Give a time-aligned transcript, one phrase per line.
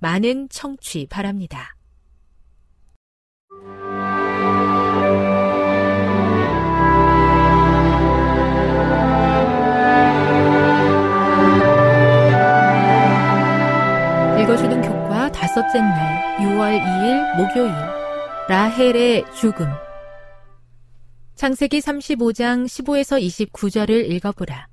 [0.00, 1.76] 많은 청취 바랍니다.
[14.40, 17.72] 읽어주는 교과 다섯째 날 6월 2일 목요일
[18.48, 19.66] 라헬의 죽음
[21.36, 24.69] 창세기 35장 15에서 29절을 읽어보라.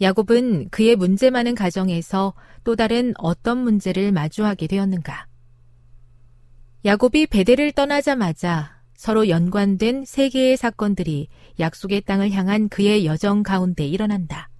[0.00, 2.34] 야곱은 그의 문제 많은 가정에서
[2.64, 5.26] 또 다른 어떤 문제를 마주하게 되었는가?
[6.84, 11.28] 야곱이 베델을 떠나자마자 서로 연관된 세 개의 사건들이
[11.60, 14.50] 약속의 땅을 향한 그의 여정 가운데 일어난다.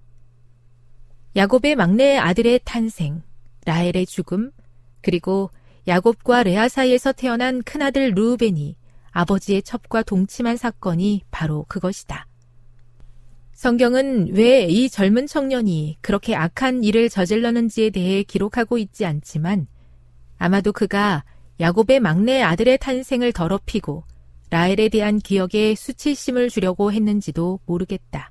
[1.35, 3.21] 야곱의 막내 아들의 탄생,
[3.65, 4.51] 라헬의 죽음,
[5.01, 5.51] 그리고
[5.87, 8.75] 야곱과 레아 사이에서 태어난 큰아들 루벤이
[9.11, 12.27] 아버지의 첩과 동침한 사건이 바로 그것이다.
[13.65, 19.65] 성경은 왜 이 젊은 청년이 그렇게 악한 일을 저질렀는지에 대해 기록하고 있지 않지만
[20.37, 21.23] 아마도 그가
[21.59, 24.03] 야곱의 막내 아들의 탄생을 더럽히고
[24.51, 28.29] 라헬에 대한 기억에 수치심을 주려고 했는지도 모르겠다.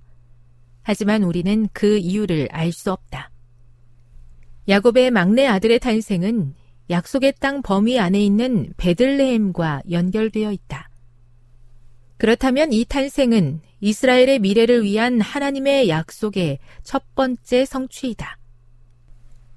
[0.85, 3.33] 하지만 우리는 그 이유를 알 수 없다.
[4.69, 6.55] 야곱의 막내 아들의 탄생은
[6.91, 10.91] 약속의 땅 범위 안에 있는 베들레헴과 연결되어 있다.
[12.19, 18.39] 그렇다면 이 탄생은 이스라엘의 미래를 위한 하나님의 약속의 첫 번째 성취이다.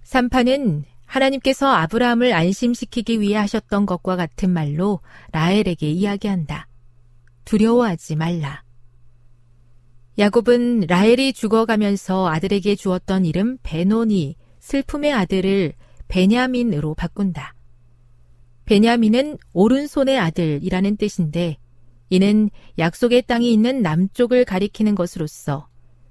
[0.03, 4.99] 3판은 하나님께서 아브라함을 안심시키기 위해 하셨던 것과 같은 말로
[5.31, 6.67] 라헬에게 이야기한다.
[7.45, 8.63] 두려워하지 말라.
[10.19, 15.71] 야곱은 라헬이 죽어가면서 아들에게 주었던 이름 베노니, 슬픔의 아들을
[16.09, 17.53] 베냐민으로 바꾼다.
[18.65, 21.59] 베냐민은 오른손의 아들이라는 뜻인데
[22.09, 25.67] 이는 약속의 땅이 있는 남쪽을 가리키는 것으로서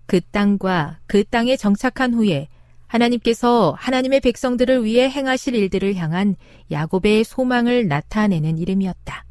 [0.07, 2.49] 그 땅과 그 땅에 정착한 후에
[2.87, 6.37] 하나님께서 하나님의 백성들을 위해 행하실 일들을 향한
[6.71, 9.25] 야곱의 소망을 나타내는 이름이었다.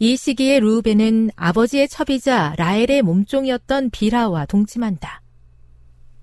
[0.00, 5.22] 이 시기에 루벤은 아버지의 첩이자 라헬의 몸종이었던 비라와 동침한다.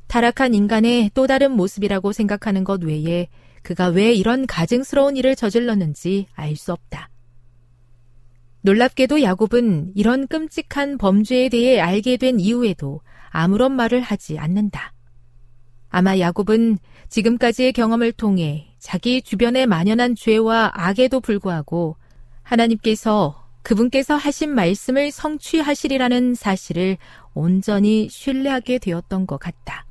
[0.08, 3.28] 타락한 인간의 또 다른 모습이라고 생각하는 것 외에
[3.64, 7.10] 그가 왜 이런 가증스러운 일을 저질렀는지 알 수 없다.
[8.66, 14.92] 놀랍게도 야곱은 이런 끔찍한 범죄에 대해 알게 된 이후에도 아무런 말을 하지 않는다.
[15.90, 21.96] 아마 야곱은 지금까지의 경험을 통해 자기 주변에 만연한 죄와 악에도 불구하고
[22.42, 26.98] 하나님께서 그분께서 하신 말씀을 성취하시리라는 사실을
[27.36, 29.86] 온전히 신뢰하게 되었던 것 같다.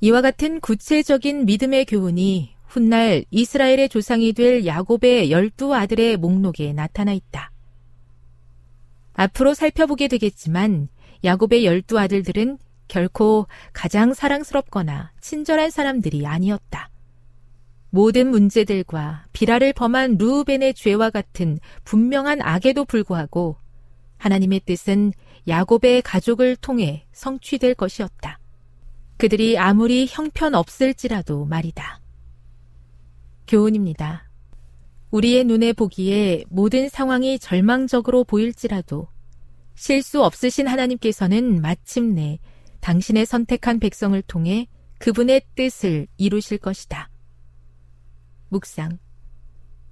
[0.00, 7.50] 이와 같은 구체적인 믿음의 교훈이 훗날 이스라엘의 조상이 될 야곱의 열두 아들의 목록에 나타나 있다.
[9.14, 10.88] 앞으로 살펴보게 되겠지만
[11.24, 16.90] 야곱의 열두 아들들은 결코 가장 사랑스럽거나 친절한 사람들이 아니었다.
[17.90, 23.56] 모든 문제들과 비라를 범한 루우벤의 죄와 같은 분명한 악에도 불구하고
[24.18, 25.12] 하나님의 뜻은
[25.48, 28.38] 야곱의 가족을 통해 성취될 것이었다.
[29.16, 32.00] 그들이 아무리 형편없을지라도 말이다.
[33.48, 34.30] 교훈입니다.
[35.10, 39.08] 우리의 눈에 보기에 모든 상황이 절망적으로 보일지라도
[39.74, 42.38] 실수 없으신 하나님께서는 마침내
[42.80, 44.68] 당신의 선택한 백성을 통해
[44.98, 47.08] 그분의 뜻을 이루실 것이다.
[48.50, 48.98] 묵상.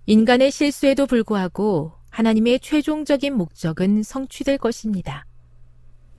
[0.06, 5.26] 인간의 실수에도 불구하고 하나님의 최종적인 목적은 성취될 것입니다.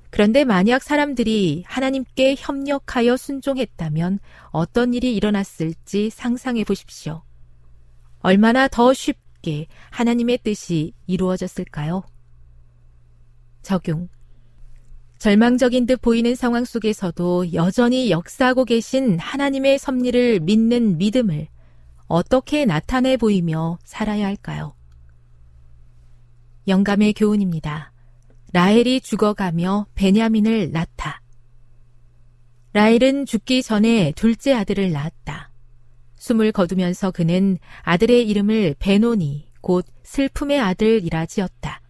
[0.09, 4.19] 그런데 만약 사람들이 하나님께 협력하여 순종했다면
[4.49, 7.26] 어떤 일이 일어났을지 상상해 보십시오.
[8.27, 12.03] 얼마나 더 쉽게 하나님의 뜻이 이루어졌을까요?
[13.61, 14.09] 적용.
[15.17, 21.47] 절망적인 듯 보이는 상황 속에서도 여전히 역사하고 계신 하나님의 섭리를 믿는 믿음을
[22.07, 24.75] 어떻게 나타내 보이며 살아야 할까요?
[26.67, 27.93] 영감의 교훈입니다.
[28.51, 31.21] 라헬이 죽어가며 베냐민을 낳다.
[32.73, 35.46] 라헬은 죽기 전에 둘째 아들을 낳았다.
[36.27, 41.81] 숨을 거두면서 그는 아들의 이름을 베노니, 곧 슬픔의 아들이라 지었다.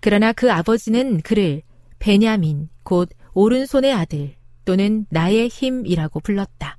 [0.00, 1.62] 그러나 그 아버지는 그를
[2.00, 6.78] 베냐민, 곧 오른손의 아들 또는 나의 힘이라고 불렀다.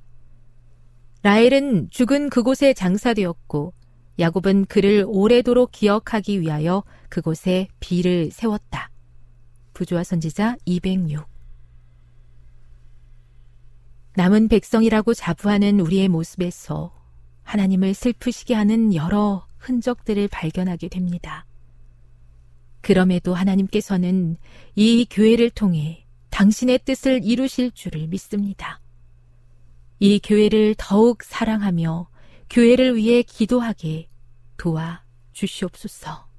[1.22, 3.72] 라헬은 죽은 그곳에 장사되었고
[4.18, 8.90] 야곱은 그를 오래도록 기억하기 위하여 그곳에 비를 세웠다.
[9.72, 11.24] 부조와 선지자 206
[14.14, 16.92] 남은 백성이라고 자부하는 우리의 모습에서
[17.44, 21.46] 하나님을 슬프시게 하는 여러 흔적들을 발견하게 됩니다.
[22.80, 24.36] 그럼에도 하나님께서는
[24.74, 28.80] 이 교회를 통해 당신의 뜻을 이루실 줄을 믿습니다.
[29.98, 32.08] 이 교회를 더욱 사랑하며
[32.48, 34.08] 교회를 위해 기도하게
[34.56, 36.29] 도와 주시옵소서.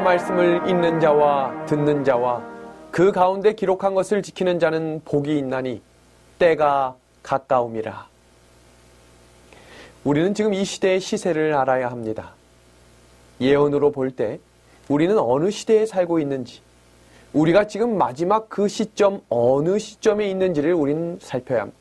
[0.00, 2.42] 예언의 말씀을 읽는 자와 듣는 자와
[2.90, 5.80] 그 가운데 기록한 것을 지키는 자는 복이 있나니
[6.38, 8.06] 때가 가까움이라.
[10.04, 12.32] 우리는 지금 이 시대의 시세를 알아야 합니다.
[13.40, 14.40] 예언으로 볼 때
[14.88, 16.60] 우리는 어느 시대에 살고 있는지,
[17.32, 21.78] 우리가 지금 마지막 그 시점, 어느 시점에 있는지를 우리는 살펴야 합니다.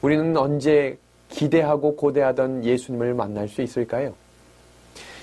[0.00, 4.14] 우리는 언제 기대하고 고대하던 예수님을 만날 수 있을까요?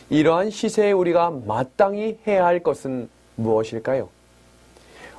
[0.10, 4.10] 이러한 시세에 우리가 마땅히 해야 할 것은 무엇일까요?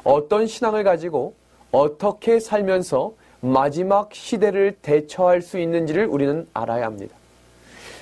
[0.02, 1.34] 어떤 신앙을 가지고
[1.70, 7.14] 어떻게 살면서 마지막 시대를 대처할 수 있는지를 우리는 알아야 합니다.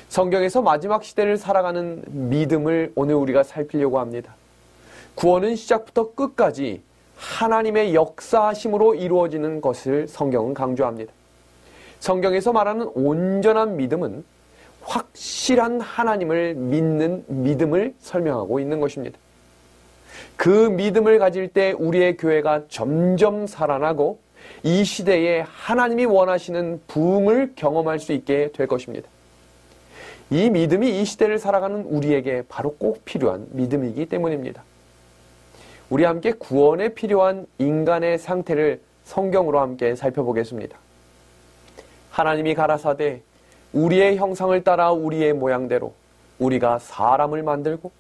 [0.09, 4.35] 성경에서 마지막 시대를 살아가는 믿음을 오늘 우리가 살피려고 합니다.
[5.15, 6.81] 구원은 시작부터 끝까지
[7.17, 11.13] 하나님의 역사심으로 이루어지는 것을 성경은 강조합니다.
[12.01, 14.25] 성경에서 말하는 온전한 믿음은
[14.83, 19.19] 확실한 하나님을 믿는 믿음을 설명하고 있는 것입니다.
[20.37, 24.19] 그 믿음을 가질 때 우리의 교회가 점점 살아나고
[24.63, 29.09] 이 시대에 하나님이 원하시는 부흥을 경험할 수 있게 될 것입니다.
[30.31, 34.63] 이 믿음이 이 시대를 살아가는 우리에게 바로 꼭 필요한 믿음이기 때문입니다.
[35.91, 40.77] 우리 함께 구원에 필요한 인간의 상태를 성경으로 함께 살펴보겠습니다.
[42.11, 43.23] 하나님이 가라사대
[43.73, 45.93] 우리의 형상을 따라 우리의 모양대로
[46.39, 47.91] 우리가 사람을 만들고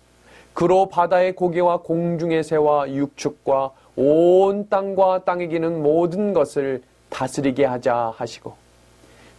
[0.54, 8.54] 그로 바다의 고기와 공중의 새와 육축과 온 땅과 땅에 기는 모든 것을 다스리게 하자 하시고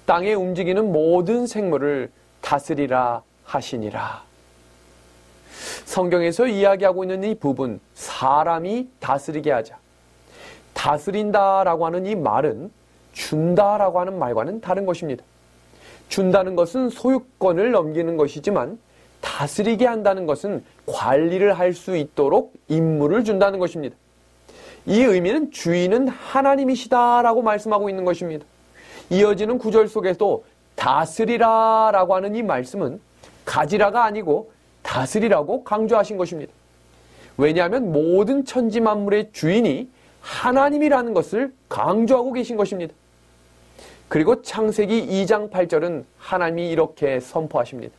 [0.06, 4.24] 땅에 움직이는 모든 생물을 다스리라 하시니라.
[5.86, 9.78] 성경에서 이야기하고 있는 이 부분, 사람이 다스리게 하자.
[10.74, 12.72] 다스린다 라고 하는 이 말은
[13.14, 15.24] 준다 라고 하는 말과는 다른 것입니다.
[16.10, 18.78] 준다는 것은 소유권을 넘기는 것이지만
[19.22, 23.96] 다스리게 한다는 것은 관리를 할 수 있도록 임무를 준다는 것입니다.
[24.86, 28.46] 이 의미는 주인은 하나님이시다라고 말씀하고 있는 것입니다.
[29.10, 33.00] 이어지는 구절 속에도 다스리라라고 하는 이 말씀은
[33.46, 34.52] 가지라가 아니고
[34.82, 36.52] 다스리라고 강조하신 것입니다.
[37.38, 39.90] 왜냐하면 모든 천지 만물의 주인이
[40.22, 42.94] 하나님이라는 것을 강조하고 계신 것입니다.
[44.10, 47.94] 그리고 창세기 2장 8절은 하나님이 이렇게 선포하십니다.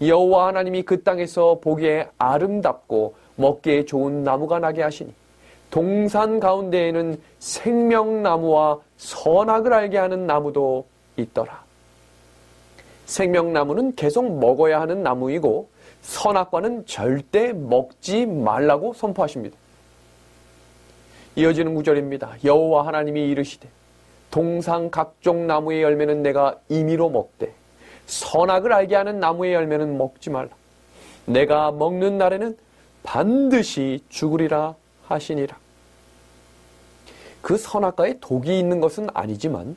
[0.00, 5.12] 여호와 하나님이 그 땅에서 보기에 아름답고 먹기에 좋은 나무가 나게 하시니
[5.72, 10.86] 동산 가운데에는 생명나무와 선악을 알게 하는 나무도
[11.16, 11.64] 있더라.
[13.06, 15.68] 생명나무는 계속 먹어야 하는 나무이고
[16.02, 19.56] 선악과는 절대 먹지 말라고 선포하십니다.
[21.34, 22.36] 이어지는 구절입니다.
[22.44, 23.68] 여호와 하나님이 이르시되
[24.34, 27.54] 동상 각종 나무의 열매는 내가 임의로 먹되
[28.06, 30.48] 선악을 알게 하는 나무의 열매는 먹지 말라.
[31.24, 32.58] 내가 먹는 날에는
[33.04, 34.74] 반드시 죽으리라
[35.06, 35.56] 하시니라.
[37.42, 39.76] 그 선악과에 독이 있는 것은 아니지만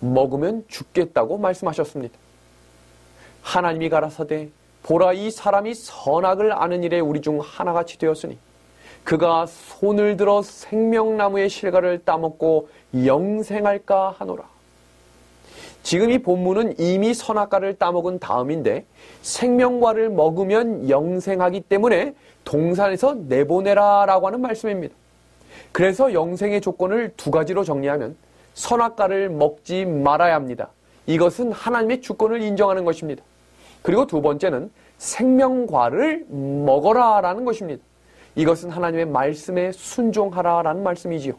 [0.00, 2.16] 먹으면 죽겠다고 말씀하셨습니다.
[3.42, 4.48] 하나님이 가라사대
[4.84, 8.38] 보라 이 사람이 선악을 아는 일에 우리 중 하나같이 되었으니
[9.08, 12.68] 그가 손을 들어 생명나무의 실과를 따먹고
[13.06, 14.44] 영생할까 하노라.
[15.82, 18.84] 지금 이 본문은 이미 선악과를 따먹은 다음인데
[19.22, 22.12] 생명과를 먹으면 영생하기 때문에
[22.44, 24.94] 동산에서 내보내라 라고 하는 말씀입니다.
[25.72, 28.14] 그래서 영생의 조건을 두 가지로 정리하면
[28.52, 30.68] 선악과를 먹지 말아야 합니다.
[31.06, 33.22] 이것은 하나님의 주권을 인정하는 것입니다.
[33.80, 37.82] 그리고 두 번째는 생명과를 먹어라 라는 것입니다.
[38.38, 41.34] 이것은 하나님의 말씀에 순종하라라는 말씀이지요.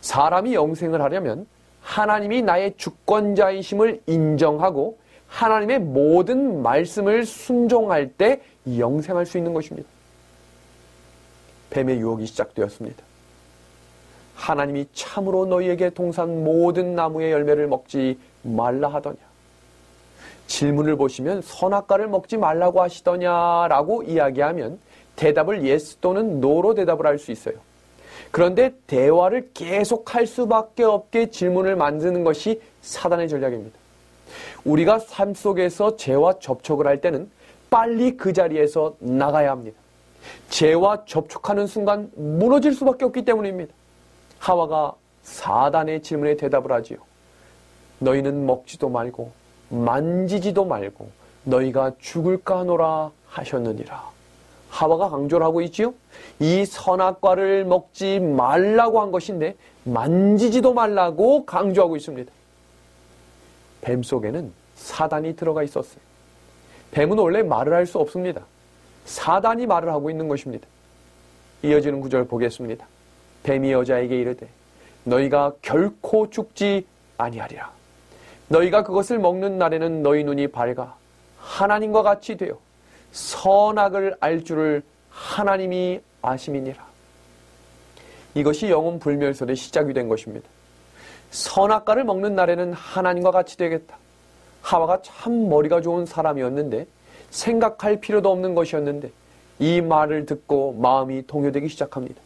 [0.00, 1.46] 사람이 영생을 하려면
[1.80, 9.88] 하나님이 나의 주권자이심을 인정하고 하나님의 모든 말씀을 순종할 때 영생할 수 있는 것입니다.
[11.70, 13.00] 뱀의 유혹이 시작되었습니다.
[14.34, 19.18] 하나님이 참으로 너희에게 동산 모든 나무의 열매를 먹지 말라 하더냐.
[20.48, 24.80] 질문을 보시면 선악과를 먹지 말라고 하시더냐라고 이야기하면
[25.22, 27.54] 대답을 yes 또는 no로 대답을 할 수 있어요.
[28.32, 33.78] 그런데 대화를 계속 할 수밖에 없게 질문을 만드는 것이 사단의 전략입니다.
[34.64, 37.30] 우리가 삶 속에서 죄와 접촉을 할 때는
[37.70, 39.78] 빨리 그 자리에서 나가야 합니다.
[40.48, 43.72] 죄와 접촉하는 순간 무너질 수밖에 없기 때문입니다.
[44.38, 46.98] 하와가 사단의 질문에 대답을 하지요.
[48.00, 49.30] 너희는 먹지도 말고
[49.68, 51.10] 만지지도 말고
[51.44, 54.11] 너희가 죽을까 하노라 하셨느니라.
[54.72, 55.92] 하와가 강조를 하고 있지요.
[56.40, 62.32] 이 선악과를 먹지 말라고 한 것인데 만지지도 말라고 강조하고 있습니다.
[63.82, 66.00] 뱀 속에는 사단이 들어가 있었어요.
[66.92, 68.42] 뱀은 원래 말을 할 수 없습니다.
[69.04, 70.66] 사단이 말을 하고 있는 것입니다.
[71.62, 72.86] 이어지는 구절 보겠습니다.
[73.42, 74.48] 뱀이 여자에게 이르되
[75.04, 76.86] 너희가 결코 죽지
[77.18, 77.70] 아니하리라.
[78.48, 80.94] 너희가 그것을 먹는 날에는 너희 눈이 밝아
[81.38, 82.58] 하나님과 같이 되어
[83.12, 86.84] 선악을 알 줄을 하나님이 아심이니라.
[88.34, 90.48] 이것이 영혼 불멸설의 시작이 된 것입니다.
[91.30, 93.96] 선악과를 먹는 날에는 하나님과 같이 되겠다.
[94.62, 96.86] 하와가 참 머리가 좋은 사람이었는데
[97.30, 99.10] 생각할 필요도 없는 것이었는데
[99.58, 102.20] 이 말을 듣고 마음이 동요되기 시작합니다.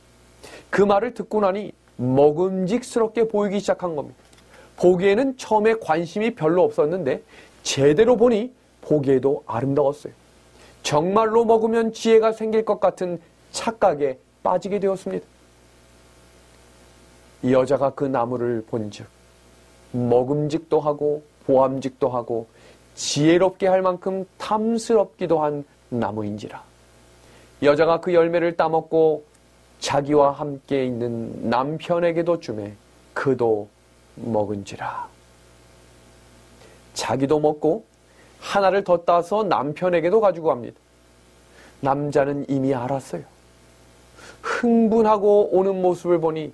[0.70, 4.18] 그 말을 듣고 나니 먹음직스럽게 보이기 시작한 겁니다.
[4.76, 7.22] 보기에는 처음에 관심이 별로 없었는데
[7.62, 8.52] 제대로 보니
[8.82, 10.12] 보기에도 아름다웠어요.
[10.86, 15.26] 정말로 먹으면 지혜가 생길 것 같은 착각에 빠지게 되었습니다.
[17.42, 19.04] 이 여자가 그 나무를 본즉
[19.90, 22.46] 먹음직도 하고 보암직도 하고
[22.94, 26.62] 지혜롭게 할 만큼 탐스럽기도 한 나무인지라.
[27.64, 29.24] 여자가 그 열매를 따먹고
[29.80, 32.72] 자기와 함께 있는 남편에게도 주매
[33.12, 33.68] 그도
[34.14, 35.08] 먹은지라.
[36.94, 37.84] 자기도 먹고
[38.40, 40.78] 하나를 더 따서 남편에게도 가지고 갑니다.
[41.80, 43.22] 남자는 이미 알았어요.
[44.42, 46.52] 흥분하고 오는 모습을 보니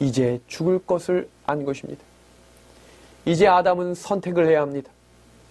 [0.00, 2.02] 이제 죽을 것을 안 것입니다.
[3.26, 4.90] 이제 아담은 선택을 해야 합니다.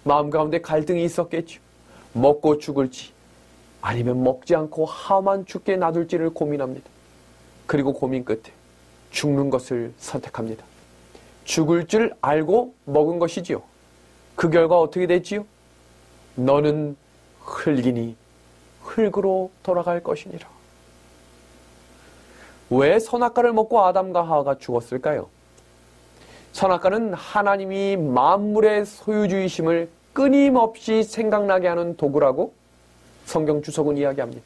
[0.03, 1.61] 마음 가운데 갈등이 있었겠죠.
[2.13, 3.11] 먹고 죽을지
[3.81, 6.89] 아니면 먹지 않고 하만 죽게 놔둘지를 고민합니다.
[7.67, 8.41] 그리고 고민 끝에
[9.11, 10.65] 죽는 것을 선택합니다.
[11.45, 13.61] 죽을 줄 알고 먹은 것이지요.
[14.39, 15.43] 그 결과 어떻게 됐지요?
[16.35, 16.95] 너는
[17.41, 18.15] 흙이니
[18.83, 20.47] 흙으로 돌아갈 것이니라.
[22.69, 25.27] 왜 선악과를 먹고 아담과 하와가 죽었을까요?
[26.53, 32.53] 선악과는 하나님이 만물의 소유주의심을 끊임없이 생각나게 하는 도구라고
[33.25, 34.41] 성경 주석은 이야기합니다.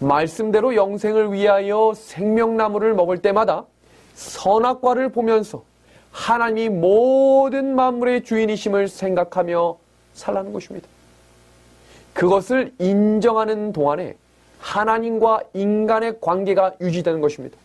[0.00, 3.64] 말씀대로 영생을 위하여 생명나무를 먹을 때마다
[4.12, 5.64] 선악과를 보면서
[6.14, 9.76] 하나님이 모든 만물의 주인이심을 생각하며
[10.14, 10.86] 살라는 것입니다.
[12.12, 14.14] 그것을 인정하는 동안에
[14.60, 17.58] 하나님과 인간의 관계가 유지되는 것입니다.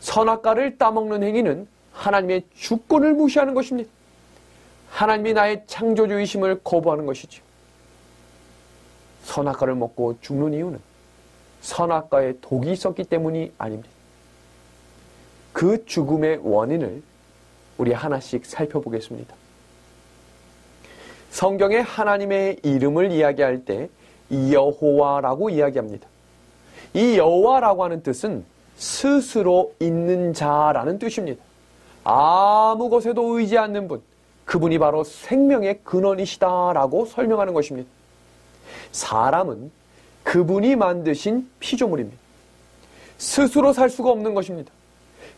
[0.00, 3.88] 선악과를 따먹는 행위는 하나님의 주권을 무시하는 것입니다.
[4.90, 7.42] 하나님이 나의 창조주의심을 거부하는 것이죠.
[9.22, 10.80] 선악과를 먹고 죽는 이유는
[11.60, 13.88] 선악과에 독이 있었기 때문이 아닙니다.
[15.52, 17.02] 그 죽음의 원인을
[17.82, 19.34] 우리 하나씩 살펴보겠습니다.
[21.32, 23.88] 성경에 하나님의 이름을 이야기할 때
[24.30, 26.06] 여호와라고 이야기합니다.
[26.94, 28.44] 이 여호와라고 하는 뜻은
[28.76, 31.42] 스스로 있는 자라는 뜻입니다.
[32.04, 34.00] 아무 것에도 의지 않는 분,
[34.44, 37.90] 그분이 바로 생명의 근원이시다라고 설명하는 것입니다.
[38.92, 39.72] 사람은
[40.22, 42.16] 그분이 만드신 피조물입니다.
[43.18, 44.70] 스스로 살 수가 없는 것입니다.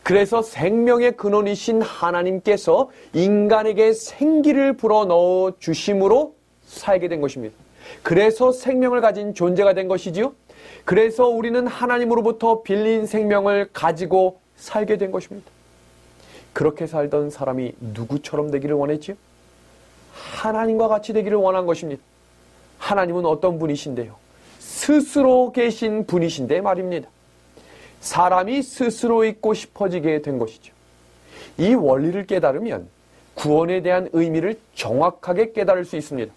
[0.05, 7.55] 그래서 생명의 근원이신 하나님께서 인간에게 생기를 불어넣어 주심으로 살게 된 것입니다.
[8.03, 10.35] 그래서 생명을 가진 존재가 된 것이지요.
[10.85, 15.49] 그래서 우리는 하나님으로부터 빌린 생명을 가지고 살게 된 것입니다.
[16.53, 19.15] 그렇게 살던 사람이 누구처럼 되기를 원했지요?
[20.13, 22.03] 하나님과 같이 되기를 원한 것입니다.
[22.77, 24.15] 하나님은 어떤 분이신데요?
[24.59, 27.09] 스스로 계신 분이신데 말입니다.
[27.99, 30.73] 사람이 스스로 있고 싶어지게 된 것이죠.
[31.57, 32.87] 이 원리를 깨달으면
[33.33, 36.33] 구원에 대한 의미를 정확하게 깨달을 수 있습니다.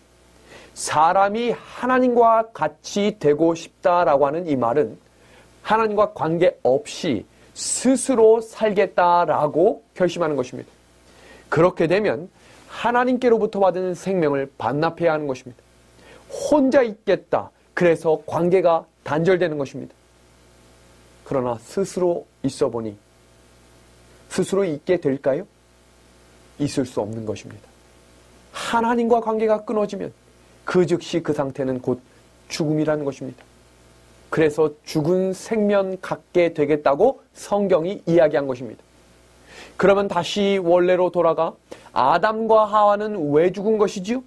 [0.75, 4.97] 사람이 하나님과 같이 되고 싶다라고 하는 이 말은
[5.63, 10.71] 하나님과 관계 없이 스스로 살겠다라고 결심하는 것입니다.
[11.49, 12.29] 그렇게 되면
[12.69, 15.61] 하나님께로부터 받은 생명을 반납해야 하는 것입니다.
[16.31, 17.51] 혼자 있겠다.
[17.75, 19.95] 그래서 관계가 단절되는 것입니다.
[21.29, 22.97] 그러나 스스로 있어 보니
[24.31, 25.47] 스스로 있게 될까요?
[26.59, 27.69] 있을 수 없는 것입니다.
[28.53, 30.11] 하나님과 관계가 끊어지면
[30.65, 32.01] 그 즉시 그 상태는 곧
[32.49, 33.45] 죽음이라는 것입니다.
[34.31, 38.83] 그래서 죽은 생명 갖게 되겠다고 성경이 이야기한 것입니다.
[39.77, 41.55] 그러면 다시 원래로 돌아가
[41.93, 44.23] 아담과 하와는 왜 죽은 것이지요?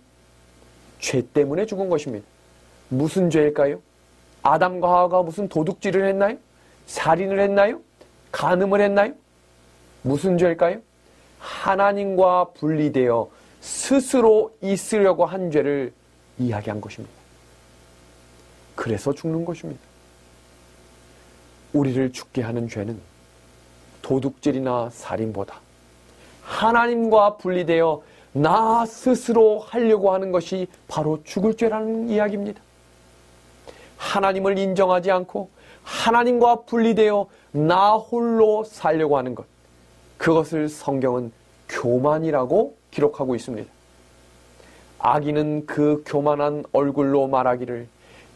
[0.99, 2.27] 죄 때문에 죽은 것입니다.
[2.89, 3.81] 무슨 죄일까요?
[4.43, 6.37] 아담과 하와가 무슨 도둑질을 했나요?
[6.85, 7.81] 살인을 했나요?
[8.31, 9.13] 간음을 했나요?
[10.01, 10.79] 무슨 죄일까요?
[11.39, 13.29] 하나님과 분리되어
[13.61, 15.93] 스스로 있으려고 한 죄를
[16.37, 17.13] 이야기한 것입니다.
[18.75, 19.81] 그래서 죽는 것입니다.
[21.73, 22.99] 우리를 죽게 하는 죄는
[24.01, 25.59] 도둑질이나 살인보다
[26.43, 28.01] 하나님과 분리되어
[28.33, 32.61] 나 스스로 하려고 하는 것이 바로 죽을 죄라는 이야기입니다.
[33.97, 35.49] 하나님을 인정하지 않고
[35.83, 39.45] 하나님과 분리되어 나 홀로 살려고 하는 것.
[40.17, 41.31] 그것을 성경은
[41.69, 43.69] 교만이라고 기록하고 있습니다.
[44.99, 47.87] 아기는 그 교만한 얼굴로 말하기를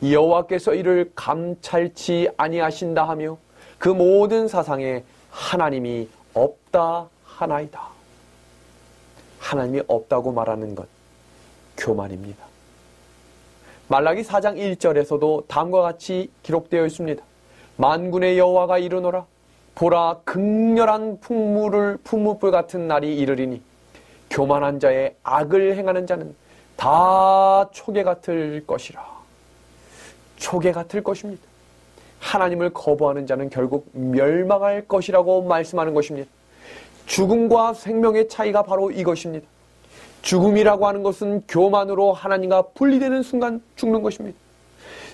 [0.03, 3.37] 여호와께서 이를 감찰치 아니하신다 하며
[3.77, 7.81] 그 모든 사상에 하나님이 없다 하나이다.
[9.39, 10.87] 하나님이 없다고 말하는 것
[11.77, 12.43] 교만입니다.
[13.87, 17.23] 말라기 4장 1절에서도 다음과 같이 기록되어 있습니다.
[17.77, 19.25] 만군의 여호와가 이르노라
[19.75, 23.61] 보라 극렬한 풍물을 풍무불 같은 날이 이르리니
[24.29, 26.35] 교만한 자의 악을 행하는 자는
[26.75, 29.03] 다 초계 같을 것이라.
[30.37, 31.41] 초계 같을 것입니다.
[32.19, 36.29] 하나님을 거부하는 자는 결국 멸망할 것이라고 말씀하는 것입니다.
[37.05, 39.47] 죽음과 생명의 차이가 바로 이것입니다.
[40.21, 44.37] 죽음이라고 하는 것은 교만으로 하나님과 분리되는 순간 죽는 것입니다.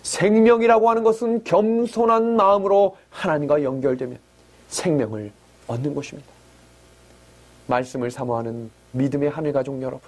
[0.03, 4.19] 생명이라고 하는 것은 겸손한 마음으로 하나님과 연결되면
[4.69, 5.31] 생명을
[5.67, 6.29] 얻는 것입니다.
[7.67, 10.01] 말씀을 사모하는 믿음의 하늘 가족 여러분.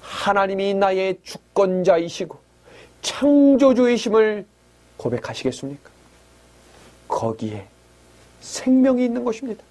[0.00, 2.36] 하나님이 나의 주권자이시고
[3.02, 4.44] 창조주의심을
[4.96, 5.90] 고백하시겠습니까?
[7.08, 7.66] 거기에
[8.40, 9.62] 생명이 있는 것입니다.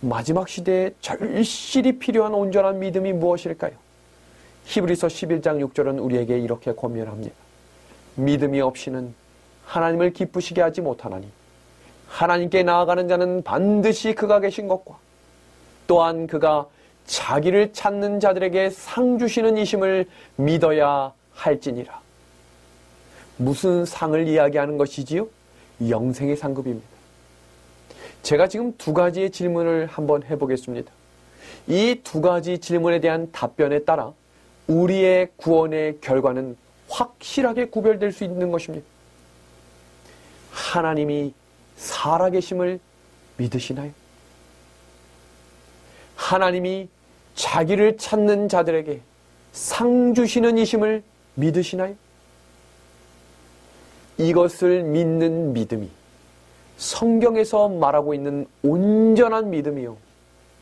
[0.00, 3.85] 마지막 시대에 절실히 필요한 온전한 믿음이 무엇일까요?
[4.66, 7.34] 히브리서 11장 6절은 우리에게 이렇게 권면합니다.
[8.16, 9.14] 믿음이 없이는
[9.64, 11.28] 하나님을 기쁘시게 하지 못하나니
[12.08, 14.98] 하나님께 나아가는 자는 반드시 그가 계신 것과
[15.86, 16.66] 또한 그가
[17.06, 22.00] 자기를 찾는 자들에게 상 주시는 이심을 믿어야 할지니라.
[23.36, 25.28] 무슨 상을 이야기하는 것이지요?
[25.88, 26.88] 영생의 상급입니다.
[28.22, 30.90] 제가 지금 두 가지의 질문을 한번 해보겠습니다.
[31.68, 34.12] 이 두 가지 질문에 대한 답변에 따라
[34.68, 36.56] 우리의 구원의 결과는
[36.88, 38.86] 확실하게 구별될 수 있는 것입니다.
[40.50, 41.34] 하나님이
[41.76, 42.80] 살아계심을
[43.36, 43.90] 믿으시나요?
[46.16, 46.88] 하나님이
[47.34, 49.00] 자기를 찾는 자들에게
[49.52, 51.02] 상 주시는 이심을
[51.34, 51.94] 믿으시나요?
[54.18, 55.90] 이것을 믿는 믿음이
[56.78, 59.96] 성경에서 말하고 있는 온전한 믿음이요.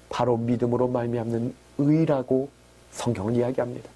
[0.08, 2.48] 바로 믿음으로 말미암는 의라고
[2.90, 3.93] 성경은 이야기합니다.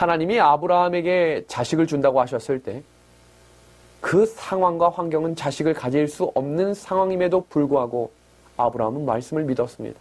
[0.00, 2.82] 하나님이 아브라함에게 자식을 준다고 하셨을 때
[4.00, 8.10] 그 상황과 환경은 자식을 가질 수 없는 상황임에도 불구하고
[8.56, 9.98] 아브라함은 말씀을 믿었습니다.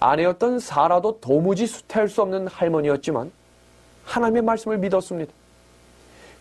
[0.00, 3.30] 아내였던 사라도 도무지 수태할 수 없는 할머니였지만
[4.04, 5.32] 하나님의 말씀을 믿었습니다.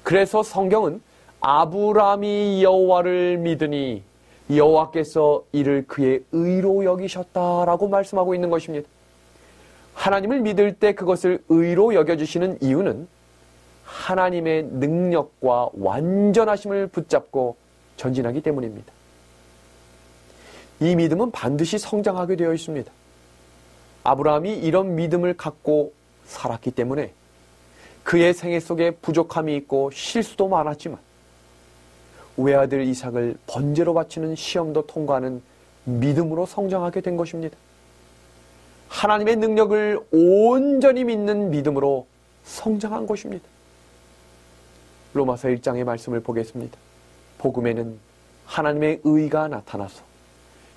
[0.01, 1.01] 그래서 성경은
[1.41, 4.03] 아브라함이 여호와를 믿으니
[4.49, 8.87] 여호와께서 이를 그의 의로 여기셨다라고 말씀하고 있는 것입니다.
[9.99, 13.05] 하나님을 믿을 때 그것을 의로 여겨주시는 이유는
[13.83, 17.57] 하나님의 능력과 완전하심을 붙잡고
[17.97, 18.93] 전진하기 때문입니다.
[20.79, 22.89] 이 믿음은 반드시 성장하게 되어 있습니다.
[24.05, 25.91] 아브라함이 이런 믿음을 갖고
[26.23, 27.11] 살았기 때문에
[28.03, 30.97] 그의 생애 속에 부족함이 있고 실수도 많았지만
[32.37, 35.41] 외아들 이삭을 번제로 바치는 시험도 통과하는
[35.83, 37.57] 믿음으로 성장하게 된 것입니다.
[38.89, 42.07] 하나님의 능력을 온전히 믿는 믿음으로
[42.43, 43.45] 성장한 것입니다.
[45.13, 46.77] 로마서 1장의 말씀을 보겠습니다.
[47.37, 47.97] 복음에는
[48.45, 50.03] 하나님의 의가 나타나서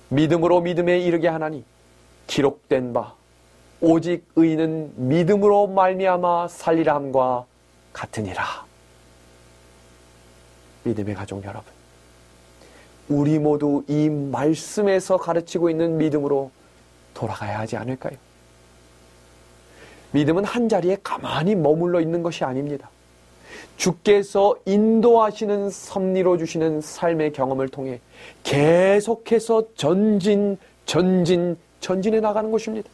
[0.09, 1.63] 믿음으로 믿음에 이르게 하나니
[2.27, 3.15] 기록된 바
[3.81, 7.45] 오직 의는 믿음으로 말미암아 살리람과
[7.91, 8.43] 같으니라.
[10.83, 11.71] 믿음의 가족 여러분,
[13.09, 16.51] 우리 모두 이 말씀에서 가르치고 있는 믿음으로
[17.13, 18.15] 돌아가야 하지 않을까요?
[20.11, 22.89] 믿음은 한 자리에 가만히 머물러 있는 것이 아닙니다.
[23.77, 27.99] 주께서 인도하시는 섭리로 주시는 삶의 경험을 통해
[28.43, 32.89] 계속해서 전진, 전진, 전진해 나가는 것입니다.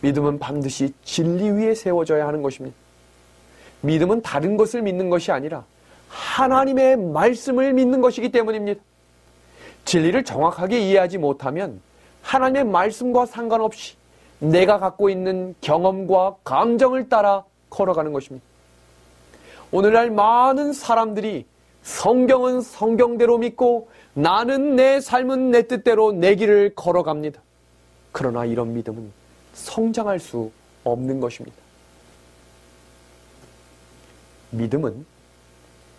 [0.00, 2.76] 믿음은 반드시 진리 위에 세워져야 하는 것입니다.
[3.80, 5.64] 믿음은 다른 것을 믿는 것이 아니라
[6.08, 8.80] 하나님의 말씀을 믿는 것이기 때문입니다.
[9.84, 11.80] 진리를 정확하게 이해하지 못하면
[12.26, 13.94] 하나님의 말씀과 상관없이
[14.40, 18.44] 내가 갖고 있는 경험과 감정을 따라 걸어가는 것입니다.
[19.70, 21.46] 오늘날 많은 사람들이
[21.82, 27.40] 성경은 성경대로 믿고 나는 내 삶은 내 뜻대로 내 길을 걸어갑니다.
[28.10, 29.12] 그러나 이런 믿음은
[29.54, 30.50] 성장할 수
[30.82, 31.56] 없는 것입니다.
[34.50, 35.06] 믿음은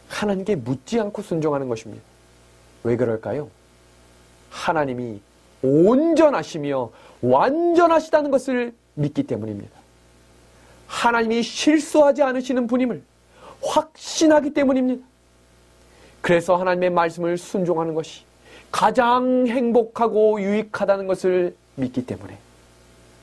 [0.10, 2.04] 하나님께 묻지 않고 순종하는 것입니다.
[2.84, 3.50] 왜 그럴까요?
[4.50, 5.22] 하나님이
[5.62, 6.92] 온전하시며
[7.22, 9.78] 완전하시다는 것을 믿기 때문입니다.
[10.88, 13.02] 하나님이 실수하지 않으시는 분임을
[13.62, 15.06] 확신하기 때문입니다.
[16.22, 18.24] 그래서 하나님의 말씀을 순종하는 것이
[18.72, 22.38] 가장 행복하고 유익하다는 것을 믿기 때문에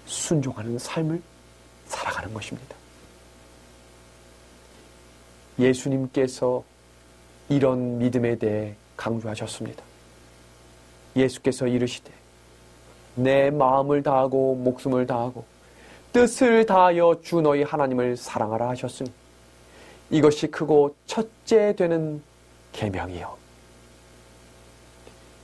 [0.07, 1.21] 순종하는 삶을
[1.87, 2.75] 살아가는 것입니다.
[5.59, 6.65] 예수님께서
[7.49, 9.83] 이런 믿음에 대해 강조하셨습니다.
[11.17, 12.11] 예수께서 이르시되
[13.15, 15.45] 내 마음을 다하고 목숨을 다하고
[16.13, 19.11] 뜻을 다하여 주 너희 하나님을 사랑하라 하셨으니
[20.11, 22.23] 이것이 크고 첫째 되는
[22.73, 23.37] 계명이요.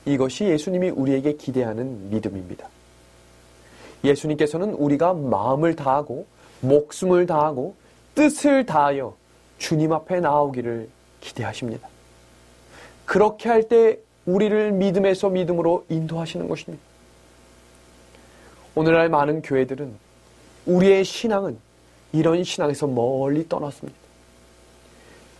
[0.06, 2.68] 이것이 예수님이 우리에게 기대하는 믿음입니다.
[4.04, 6.26] 예수님께서는 우리가 마음을 다하고
[6.61, 7.74] 목숨을 다하고
[8.14, 9.14] 뜻을 다하여
[9.59, 10.88] 주님 앞에 나오기를
[11.20, 11.88] 기대하십니다.
[13.04, 16.89] 그렇게 할 때 우리를 믿음에서 믿음으로 인도하시는 것입니다.
[18.74, 19.94] 오늘날 많은 교회들은
[20.66, 21.59] 우리의 신앙은
[22.12, 23.98] 이런 신앙에서 멀리 떠났습니다.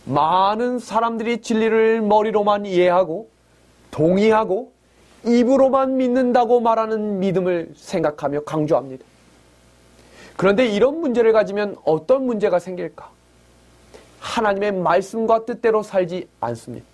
[0.05, 3.29] 많은 사람들이 진리를 머리로만 이해하고
[3.91, 4.71] 동의하고
[5.25, 9.05] 입으로만 믿는다고 말하는 믿음을 생각하며 강조합니다.
[10.35, 13.11] 그런데 이런 문제를 가지면 어떤 문제가 생길까?
[14.19, 16.85] 하나님의 말씀과 뜻대로 살지 않습니다.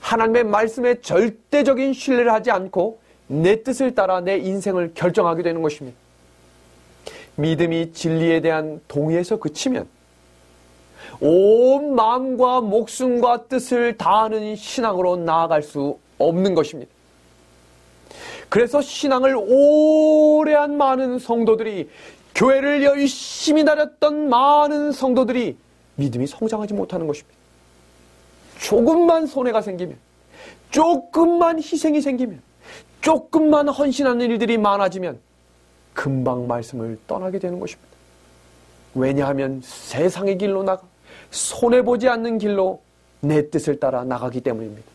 [0.00, 5.96] 하나님의 말씀에 절대적인 신뢰를 하지 않고 내 뜻을 따라 내 인생을 결정하게 되는 것입니다.
[7.36, 9.88] 믿음이 진리에 대한 동의에서 그치면
[11.20, 16.90] 온 마음과 목숨과 뜻을 다하는 신앙으로 나아갈 수 없는 것입니다.
[18.48, 21.90] 그래서 신앙을 오래 한 많은 성도들이
[22.34, 25.56] 교회를 열심히 다녔던 많은 성도들이
[25.96, 27.36] 믿음이 성장하지 못하는 것입니다.
[28.60, 29.96] 조금만 손해가 생기면,
[30.70, 32.40] 조금만 희생이 생기면,
[33.06, 35.20] 조금만 헌신하는 일들이 많아지면
[35.94, 37.88] 금방 말씀을 떠나게 되는 것입니다.
[38.96, 40.82] 왜냐하면 세상의 길로 나가
[41.30, 42.82] 손해보지 않는 길로
[43.20, 44.90] 내 뜻을 따라 나가기 때문입니다.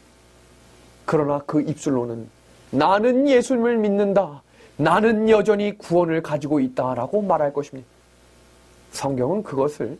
[1.05, 2.27] 그러나 그 입술로는
[2.71, 4.43] 나는 예수님을 믿는다.
[4.75, 7.87] 나는 여전히 구원을 가지고 있다 라고 말할 것입니다.
[8.91, 9.97] 성경은 그것을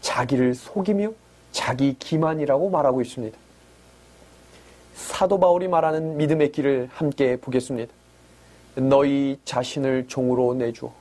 [0.00, 1.12] 자기를 속이며
[1.52, 3.38] 자기 기만이라고 말하고 있습니다.
[4.96, 7.92] 사도 바울이 말하는 믿음의 길을 함께 보겠습니다.
[8.76, 10.92] 너희 자신을 종으로 내주어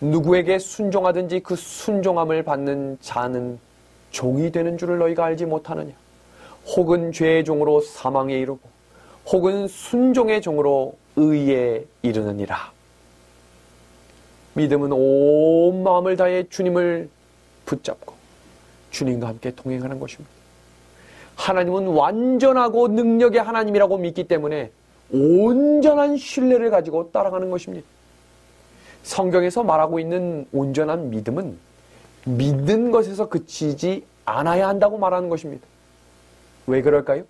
[0.00, 3.58] 누구에게 순종하든지 그 순종함을 받는 자는
[4.10, 5.92] 종이 되는 줄을 너희가 알지 못하느냐?
[6.76, 8.60] 혹은 죄의 종으로 사망에 이르고
[9.26, 12.70] 혹은 순종의 종으로 의에 이르느니라.
[14.54, 17.08] 믿음은 온 마음을 다해 주님을
[17.64, 18.14] 붙잡고
[18.90, 20.41] 주님과 함께 동행하는 것입니다.
[21.42, 24.70] 하나님은 완전하고 능력의 하나님이라고 믿기 때문에
[25.12, 27.86] 온전한 신뢰를 가지고 따라가는 것입니다.
[29.02, 31.58] 성경에서 말하고 있는 온전한 믿음은
[32.24, 35.66] 믿는 것에서 그치지 않아야 한다고 말하는 것입니다.
[36.68, 37.24] 왜 그럴까요?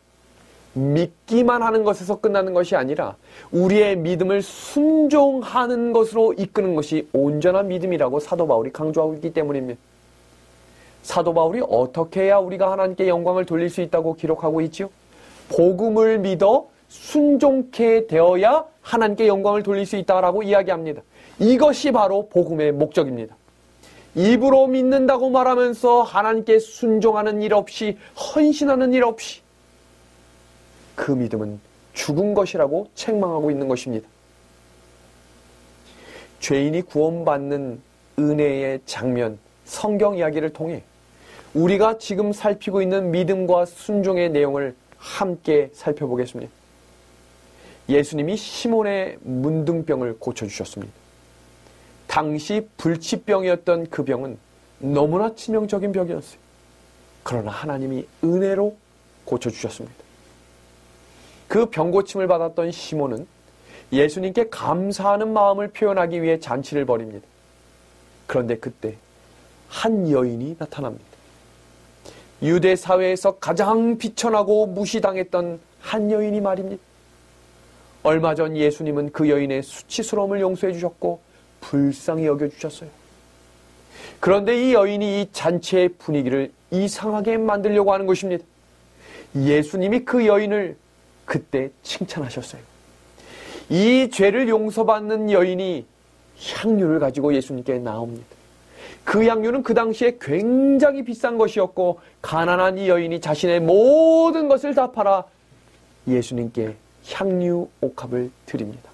[0.75, 3.17] 믿기만 하는 것에서 끝나는 것이 아니라
[3.51, 9.81] 우리의 믿음을 순종하는 것으로 이끄는 것이 온전한 믿음이라고 사도 바울이 강조하고 있기 때문입니다.
[11.03, 14.89] 사도 바울이 어떻게 해야 우리가 하나님께 영광을 돌릴 수 있다고 기록하고 있지요?
[15.49, 21.03] 복음을 믿어 순종케 되어야 하나님께 영광을 돌릴 수 있다라고 이야기합니다.
[21.39, 23.35] 이것이 바로 복음의 목적입니다.
[24.15, 29.41] 입으로 믿는다고 말하면서 하나님께 순종하는 일 없이 헌신하는 일 없이
[30.95, 31.61] 그 믿음은
[31.95, 34.07] 죽은 것이라고 책망하고 있는 것입니다.
[36.41, 37.81] 죄인이 구원받는
[38.19, 40.83] 은혜의 장면, 성경 이야기를 통해
[41.55, 46.51] 우리가 지금 살피고 있는 믿음과 순종의 내용을 함께 살펴보겠습니다.
[47.89, 50.93] 예수님이 시몬의 문둥병을 고쳐주셨습니다.
[52.07, 54.39] 당시 불치병이었던 그 병은
[54.79, 56.39] 너무나 치명적인 병이었어요.
[57.23, 58.77] 그러나 하나님이 은혜로
[59.25, 59.97] 고쳐주셨습니다.
[61.49, 63.27] 그 병고침을 받았던 시몬은
[63.93, 67.27] 예수님께 감사하는 마음을 표현하기 위해 잔치를 벌입니다.
[68.27, 68.97] 그런데 그때
[69.69, 71.12] 한 여인이 나타납니다.
[72.43, 76.83] 유대 사회에서 가장 비천하고 무시당했던 한 여인이 말입니다.
[78.03, 81.21] 얼마 전 예수님은 그 여인의 수치스러움을 용서해 주셨고
[81.61, 82.91] 불쌍히 여겨 주셨어요.
[84.19, 88.45] 그런데 이 여인이 이 잔치의 분위기를 이상하게 만들려고 하는 것입니다.
[89.37, 90.77] 예수님이 그 여인을
[91.25, 92.61] 그때 칭찬하셨어요.
[93.71, 95.87] 이 죄를 용서받는 여인이
[96.57, 98.27] 향유를 가지고 예수님께 나옵니다.
[99.05, 105.25] 그 향유는 그 당시에 굉장히 비싼 것이었고 가난한 이 여인이 자신의 모든 것을 다 팔아
[106.07, 106.75] 예수님께
[107.11, 108.91] 향유 옥합을 드립니다.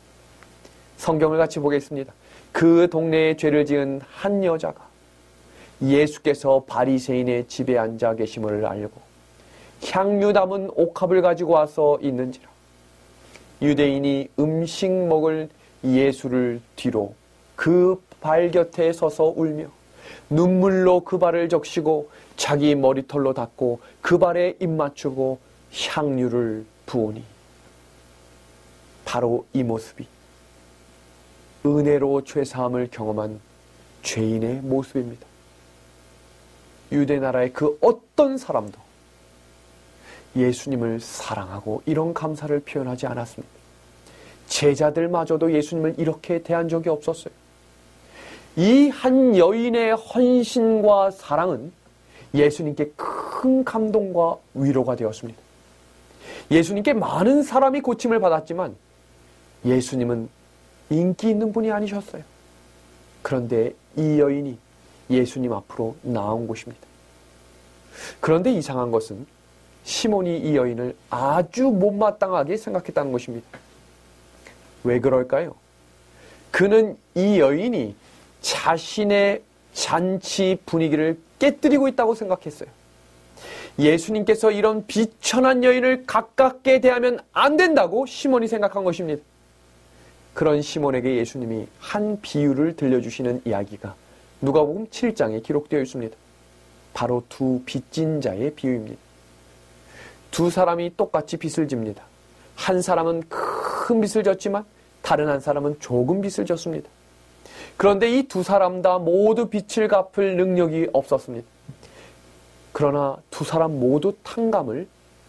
[0.96, 2.12] 성경을 같이 보겠습니다.
[2.52, 4.86] 그 동네에 죄를 지은 한 여자가
[5.82, 9.00] 예수께서 바리새인의 집에 앉아 계심을 알고
[9.84, 12.48] 향유 담은 옥합을 가지고 와서 있는지라
[13.62, 15.48] 유대인이 음식 먹을
[15.84, 17.14] 예수를 뒤로
[17.54, 19.66] 그 발 곁에 서서 울며
[20.30, 25.38] 눈물로 그 발을 적시고 자기 머리털로 닦고 그 발에 입 맞추고
[25.72, 27.24] 향유를 부으니
[29.04, 30.06] 바로 이 모습이
[31.64, 33.40] 은혜로 죄사함을 경험한
[34.02, 35.26] 죄인의 모습입니다.
[36.92, 38.78] 유대 나라의 그 어떤 사람도
[40.36, 43.52] 예수님을 사랑하고 이런 감사를 표현하지 않았습니다.
[44.46, 47.34] 제자들마저도 예수님을 이렇게 대한 적이 없었어요.
[48.58, 51.72] 이 한 여인의 헌신과 사랑은
[52.34, 55.38] 예수님께 큰 감동과 위로가 되었습니다.
[56.50, 58.74] 예수님께 많은 사람이 고침을 받았지만
[59.64, 60.28] 예수님은
[60.90, 62.22] 인기 있는 분이 아니셨어요.
[63.22, 64.58] 그런데 이 여인이
[65.08, 66.84] 예수님 앞으로 나온 곳입니다.
[68.18, 69.24] 그런데 이상한 것은
[69.84, 73.46] 시몬이 이 여인을 아주 못마땅하게 생각했다는 것입니다.
[74.82, 75.54] 왜 그럴까요?
[76.50, 77.94] 그는 이 여인이
[78.40, 82.68] 자신의 잔치 분위기를 깨뜨리고 있다고 생각했어요.
[83.78, 89.22] 예수님께서 이런 비천한 여인을 가깝게 대하면 안 된다고 시몬이 생각한 것입니다.
[90.34, 93.94] 그런 시몬에게 예수님이 한 비유를 들려주시는 이야기가
[94.40, 96.16] 누가복음 7장에 기록되어 있습니다.
[96.94, 99.00] 바로 두 빚진 자의 비유입니다.
[100.30, 102.02] 두 사람이 똑같이 빚을 집니다.
[102.54, 104.64] 한 사람은 큰 빚을 졌지만
[105.02, 106.88] 다른 한 사람은 조금 빚을 졌습니다.
[107.78, 111.46] 그런데 이 두 사람 다 모두 빚을 갚을 능력이 없었습니다.
[112.72, 114.88] 그러나 두 사람 모두 탕감을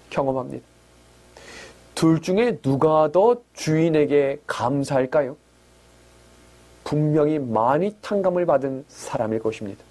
[0.09, 0.65] 경험합니다.
[1.93, 5.38] 둘 중에 누가 더 주인에게 감사할까요?
[6.83, 9.83] 분명히 많이 탕감을 받은 사람일 것입니다.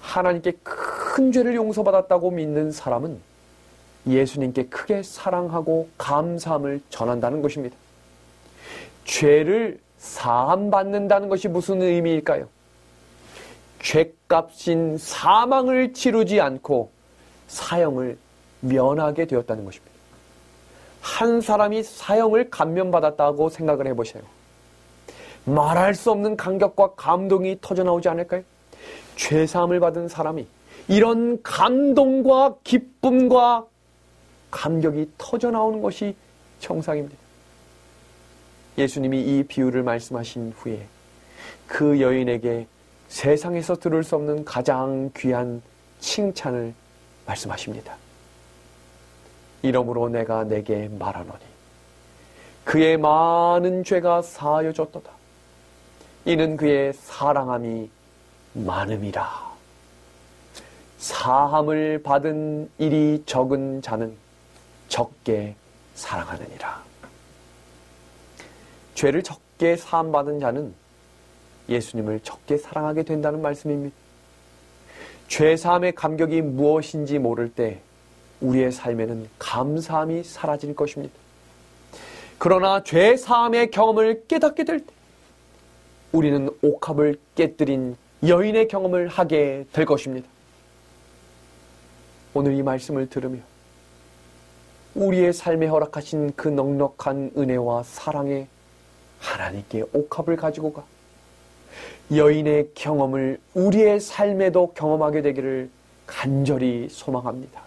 [0.00, 3.20] 하나님께 큰 죄를 용서받았다고 믿는 사람은
[4.06, 7.76] 예수님께 크게 사랑하고 감사함을 전한다는 것입니다.
[9.04, 12.46] 죄를 사함받는다는 것이 무슨 의미일까요?
[13.80, 16.90] 죄값인 사망을 치르지 않고
[17.48, 18.18] 사형을
[18.60, 19.94] 면하게 되었다는 것입니다.
[21.00, 24.22] 한 사람이 사형을 감면받았다고 생각을 해보세요.
[25.44, 28.42] 말할 수 없는 감격과 감동이 터져나오지 않을까요?
[29.16, 30.46] 죄사함을 받은 사람이
[30.88, 33.66] 이런 감동과 기쁨과
[34.50, 36.14] 감격이 터져나오는 것이
[36.60, 37.23] 정상입니다.
[38.76, 40.86] 예수님이 이 비유를 말씀하신 후에
[41.66, 42.66] 그 여인에게
[43.08, 45.62] 세상에서 들을 수 없는 가장 귀한
[46.00, 46.74] 칭찬을
[47.26, 47.96] 말씀하십니다.
[49.62, 51.40] 이러므로 내가 내게 말하노니
[52.64, 55.10] 그의 많은 죄가 사여졌도다.
[56.26, 57.90] 이는 그의 사랑함이
[58.54, 59.54] 많음이라.
[60.98, 64.16] 사함을 받은 일이 적은 자는
[64.88, 65.54] 적게
[65.94, 66.82] 사랑하느니라.
[68.94, 70.74] 죄를 적게 사함받은 자는
[71.68, 73.94] 예수님을 적게 사랑하게 된다는 말씀입니다.
[75.28, 77.80] 죄사함의 감격이 무엇인지 모를 때
[78.40, 81.14] 우리의 삶에는 감사함이 사라질 것입니다.
[82.38, 84.94] 그러나 죄사함의 경험을 깨닫게 될 때
[86.14, 90.28] 우리는 옥합을 깨뜨린 여인의 경험을 하게 될 것입니다.
[92.32, 93.40] 오늘 이 말씀을 들으며
[94.94, 98.46] 우리의 삶에 허락하신 그 넉넉한 은혜와 사랑에
[99.24, 100.84] 하나님께 옥합을 가지고 가
[102.14, 105.70] 여인의 경험을 우리의 삶에도 경험하게 되기를
[106.06, 107.62] 간절히 소망합니다.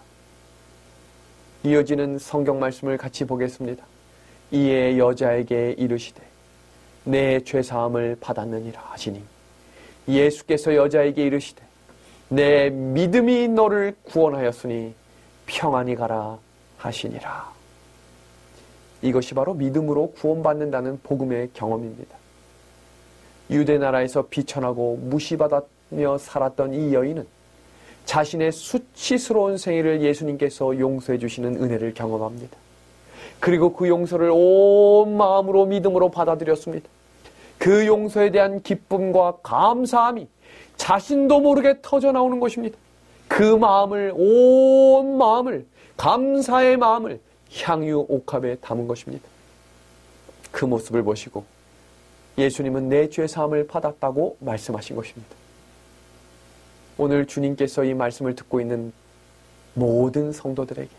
[1.64, 3.84] 이어지는 성경 말씀을 같이 보겠습니다.
[4.52, 6.22] 이에 여자에게 이르시되
[7.04, 9.22] 내 죄사함을 받았느니라 하시니
[10.08, 11.62] 예수께서 여자에게 이르시되
[12.28, 14.94] 내 믿음이 너를 구원하였으니
[15.46, 16.38] 평안히 가라
[16.78, 17.57] 하시니라.
[19.02, 22.16] 이것이 바로 믿음으로 구원받는다는 복음의 경험입니다.
[23.50, 27.26] 유대 나라에서 비천하고 무시받았며 살았던 이 여인은
[28.04, 32.56] 자신의 수치스러운 생애를 예수님께서 용서해 주시는 은혜를 경험합니다.
[33.40, 36.88] 그리고 그 용서를 온 마음으로 믿음으로 받아들였습니다.
[37.58, 40.26] 그 용서에 대한 기쁨과 감사함이
[40.76, 42.78] 자신도 모르게 터져 나오는 것입니다.
[43.26, 47.20] 그 마음을, 온 마음을, 감사의 마음을
[47.54, 49.26] 향유 옥합에 담은 것입니다.
[50.52, 51.44] 그 모습을 보시고
[52.36, 55.34] 예수님은 내 죄 사함을 받았다고 말씀하신 것입니다.
[56.96, 58.92] 오늘 주님께서 이 말씀을 듣고 있는
[59.74, 60.90] 모든 성도들에게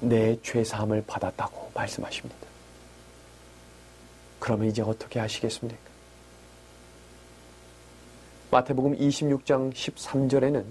[0.00, 2.36] 내 죄 사함을 받았다고 말씀하십니다.
[4.38, 5.78] 그러면 이제 어떻게 하시겠습니까?
[8.50, 10.64] 마태복음 26장 13절에는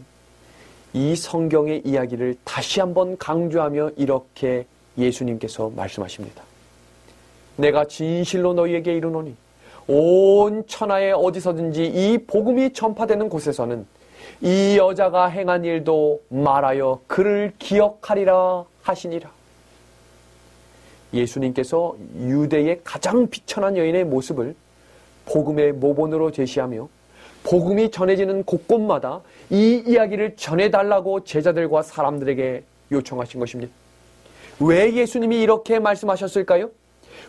[0.93, 4.65] 이 성경의 이야기를 다시 한번 강조하며 이렇게
[4.97, 6.43] 예수님께서 말씀하십니다.
[7.55, 9.35] 내가 진실로 너희에게 이르노니
[9.87, 13.85] 온 천하에 어디서든지 이 복음이 전파되는 곳에서는
[14.41, 19.31] 이 여자가 행한 일도 말하여 그를 기억하리라 하시니라.
[21.13, 24.55] 예수님께서 유대의 가장 비천한 여인의 모습을
[25.25, 26.87] 복음의 모본으로 제시하며
[27.43, 33.71] 복음이 전해지는 곳곳마다 이 이야기를 전해달라고 제자들과 사람들에게 요청하신 것입니다.
[34.59, 36.69] 왜 예수님이 이렇게 말씀하셨을까요?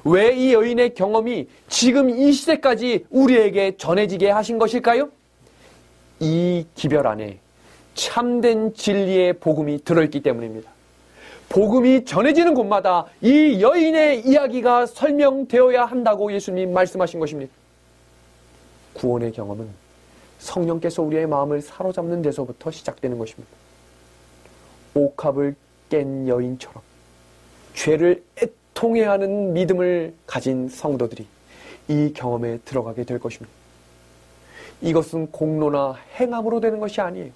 [0.04, 5.08] 왜 이 여인의 경험이 지금 이 시대까지 우리에게 전해지게 하신 것일까요?
[6.20, 7.38] 이 기별 안에
[7.94, 10.70] 참된 진리의 복음이 들어있기 때문입니다.
[11.48, 17.52] 복음이 전해지는 곳마다 이 여인의 이야기가 설명되어야 한다고 예수님 말씀하신 것입니다.
[18.94, 19.83] 구원의 경험은
[20.44, 23.50] 성령께서 우리의 마음을 사로잡는 데서부터 시작되는 것입니다.
[24.94, 25.56] 옥합을
[25.88, 26.82] 깬 여인처럼
[27.74, 31.26] 죄를 애통해하는 믿음을 가진 성도들이
[31.88, 33.52] 이 경험에 들어가게 될 것입니다.
[34.82, 37.30] 이것은 공로나 행함으로 되는 것이 아니에요.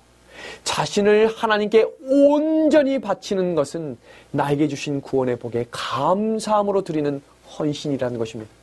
[0.64, 3.96] 자신을 하나님께 온전히 바치는 것은
[4.30, 7.20] 나에게 주신 구원의 복에 감사함으로 드리는
[7.58, 8.57] 헌신이라는 것입니다.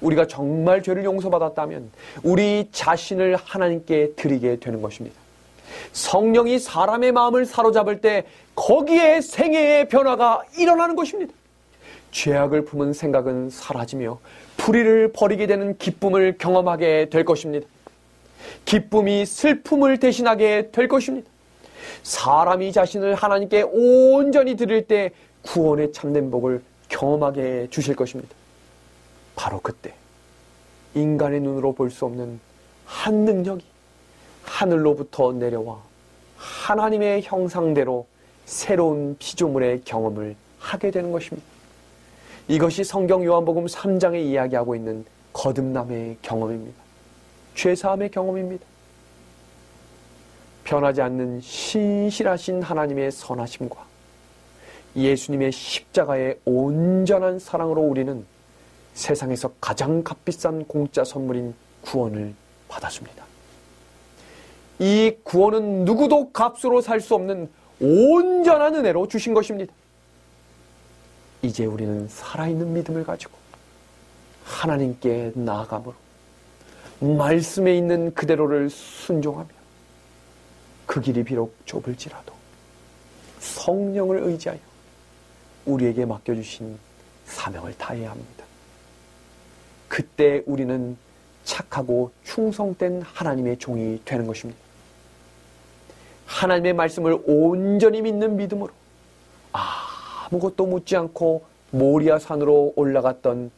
[0.00, 1.90] 우리가 정말 죄를 용서받았다면
[2.22, 5.16] 우리 자신을 하나님께 드리게 되는 것입니다.
[5.92, 11.32] 성령이 사람의 마음을 사로잡을 때 거기에 생애의 변화가 일어나는 것입니다.
[12.10, 14.18] 죄악을 품은 생각은 사라지며
[14.56, 17.66] 불의를 버리게 되는 기쁨을 경험하게 될 것입니다.
[18.64, 21.28] 기쁨이 슬픔을 대신하게 될 것입니다.
[22.02, 25.10] 사람이 자신을 하나님께 온전히 드릴 때
[25.42, 28.34] 구원의 참된 복을 경험하게 주실 것입니다.
[29.36, 29.94] 바로 그때
[30.94, 32.40] 인간의 눈으로 볼 수 없는
[32.86, 33.64] 한 능력이
[34.44, 35.80] 하늘로부터 내려와
[36.36, 38.06] 하나님의 형상대로
[38.44, 41.46] 새로운 피조물의 경험을 하게 되는 것입니다.
[42.48, 46.82] 이것이 성경 요한복음 3장에 이야기하고 있는 거듭남의 경험입니다.
[47.54, 48.64] 죄사함의 경험입니다.
[50.64, 53.84] 변하지 않는 신실하신 하나님의 선하심과
[54.96, 58.24] 예수님의 십자가의 온전한 사랑으로 우리는
[58.94, 62.34] 세상에서 가장 값비싼 공짜 선물인 구원을
[62.68, 63.24] 받았습니다.
[64.78, 67.48] 이 구원은 누구도 값으로 살 수 없는
[67.80, 69.72] 온전한 은혜로 주신 것입니다.
[71.42, 73.32] 이제 우리는 살아있는 믿음을 가지고
[74.44, 75.94] 하나님께 나아감으로
[77.00, 79.48] 말씀에 있는 그대로를 순종하며
[80.86, 82.32] 그 길이 비록 좁을지라도
[83.40, 84.58] 성령을 의지하여
[85.66, 86.78] 우리에게 맡겨주신
[87.26, 88.44] 사명을 다해야 합니다.
[89.94, 90.96] 그때 우리는
[91.44, 94.60] 착하고 충성된 하나님의 종이 되는 것입니다.
[96.26, 98.72] 하나님의 말씀을 온전히 믿는 믿음으로
[99.52, 103.52] 아무것도 묻지 않고 모리아 산으로 올라갔던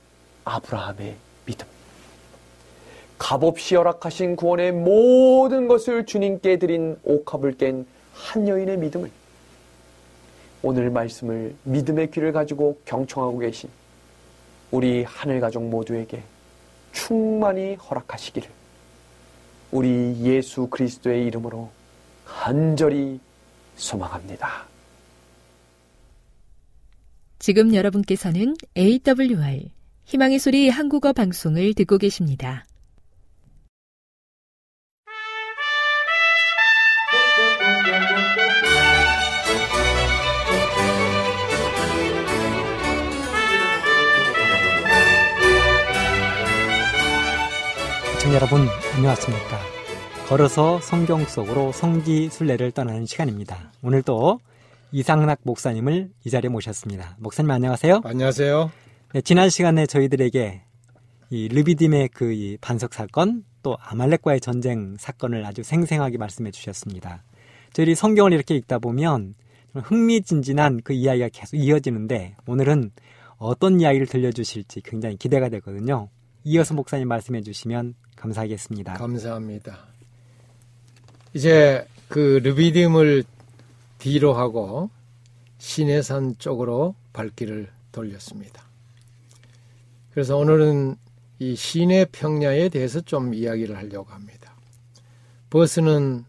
[0.45, 1.16] 아브라함의
[1.47, 1.66] 믿음.
[3.16, 9.11] 값없이 허락하신 구원의 모든 것을 주님께 드린 옥합을 깬 한 여인의 믿음을
[10.62, 13.70] 오늘 말씀을 믿음의 귀를 가지고 경청하고 계신
[14.71, 16.23] 우리 하늘 가족 모두에게
[16.93, 18.49] 충만히 허락하시기를
[19.71, 21.71] 우리 예수 그리스도의 이름으로
[22.25, 23.21] 간절히
[23.77, 24.67] 소망합니다.
[27.39, 29.71] 지금 여러분께서는 AWR
[30.05, 32.64] 희망의 소리 한국어 방송을 듣고 계십니다.
[48.37, 49.59] 여러분 안녕하십니까?
[50.28, 53.72] 걸어서 성경 속으로 성지 순례를 떠나는 시간입니다.
[53.82, 54.41] 오늘도
[54.93, 57.16] 이상락 목사님을 이 자리에 모셨습니다.
[57.18, 58.03] 목사님 안녕하세요.
[58.05, 58.70] 안녕하세요.
[59.14, 60.61] 네, 지난 시간에 저희들에게
[61.30, 67.24] 이 르비딤의 그 이 반석 사건 또 아말렉과의 전쟁 사건을 아주 생생하게 말씀해 주셨습니다.
[67.72, 69.32] 저희들이 성경을 이렇게 읽다 보면
[69.72, 72.91] 흥미진진한 그 이야기가 계속 이어지는데 오늘은
[73.39, 76.11] 어떤 이야기를 들려주실지 굉장히 기대가 되거든요.
[76.45, 78.95] 이어서 목사님 말씀해 주시면 감사하겠습니다.
[78.95, 79.79] 감사합니다.
[81.35, 83.25] 이제 그 르비딤을
[83.99, 84.91] 뒤로 하고
[85.59, 88.64] 시내산 쪽으로 발길을 돌렸습니다.
[90.12, 90.97] 그래서 오늘은
[91.39, 94.55] 이 시내 평야에 대해서 좀 이야기를 하려고 합니다.
[95.51, 96.25] 버스는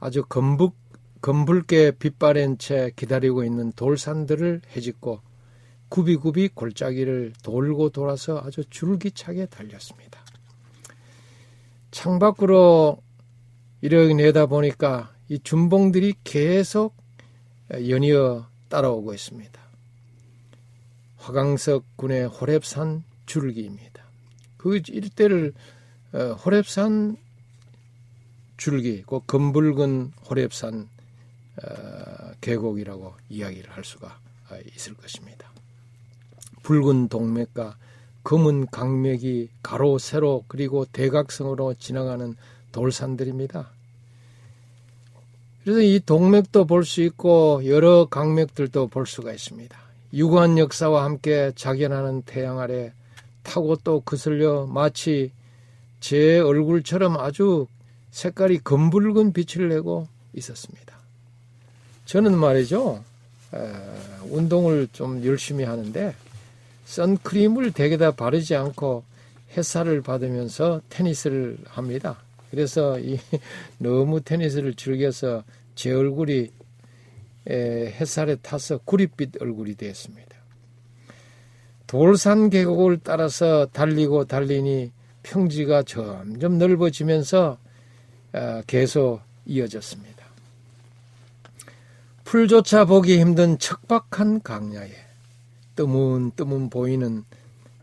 [0.00, 0.74] 아주 검북,
[1.20, 5.20] 검붉게 빛바랜 채 기다리고 있는 돌산들을 헤집고
[5.88, 10.25] 굽이굽이 골짜기를 돌고 돌아서 아주 줄기차게 달렸습니다.
[11.96, 13.02] 창밖으로
[13.80, 16.94] 이렇게 내다 보니까 이 준봉들이 계속
[17.72, 19.58] 연이어 따라오고 있습니다.
[21.16, 24.04] 화강석 군의 호랩산 줄기입니다.
[24.58, 25.54] 그 일대를
[26.12, 27.16] 어, 호랩산
[28.58, 30.88] 줄기, 그 검붉은 호랩산
[31.62, 34.20] 어, 계곡이라고 이야기를 할 수가
[34.76, 35.50] 있을 것입니다.
[36.62, 37.78] 붉은 동맥과
[38.26, 42.34] 검은 강맥이 가로 세로 그리고 대각성으로 지나가는
[42.72, 43.70] 돌산들입니다.
[45.62, 49.78] 그래서 이 동맥도 볼 수 있고 여러 강맥들도 볼 수가 있습니다.
[50.12, 52.92] 유구한 역사와 함께 작연하는 태양 아래
[53.44, 55.30] 타고 또 그슬려 마치
[56.00, 57.68] 제 얼굴처럼 아주
[58.10, 60.98] 색깔이 검붉은 빛을 내고 있었습니다.
[62.06, 63.04] 저는 말이죠,
[63.54, 63.72] 에,
[64.30, 66.12] 운동을 좀 열심히 하는데
[66.86, 69.04] 선크림을 대개다 바르지 않고
[69.56, 72.18] 햇살을 받으면서 테니스를 합니다.
[72.50, 73.18] 그래서 이
[73.78, 76.50] 너무 테니스를 즐겨서 제 얼굴이
[77.48, 80.36] 햇살에 타서 구릿빛 얼굴이 되었습니다.
[81.86, 84.90] 돌산 계곡을 따라서 달리고 달리니
[85.22, 87.58] 평지가 점점 넓어지면서
[88.32, 90.24] 아, 계속 이어졌습니다.
[92.24, 95.05] 풀조차 보기 힘든 척박한 강야에
[95.76, 97.24] 뜨문뜨문 보이는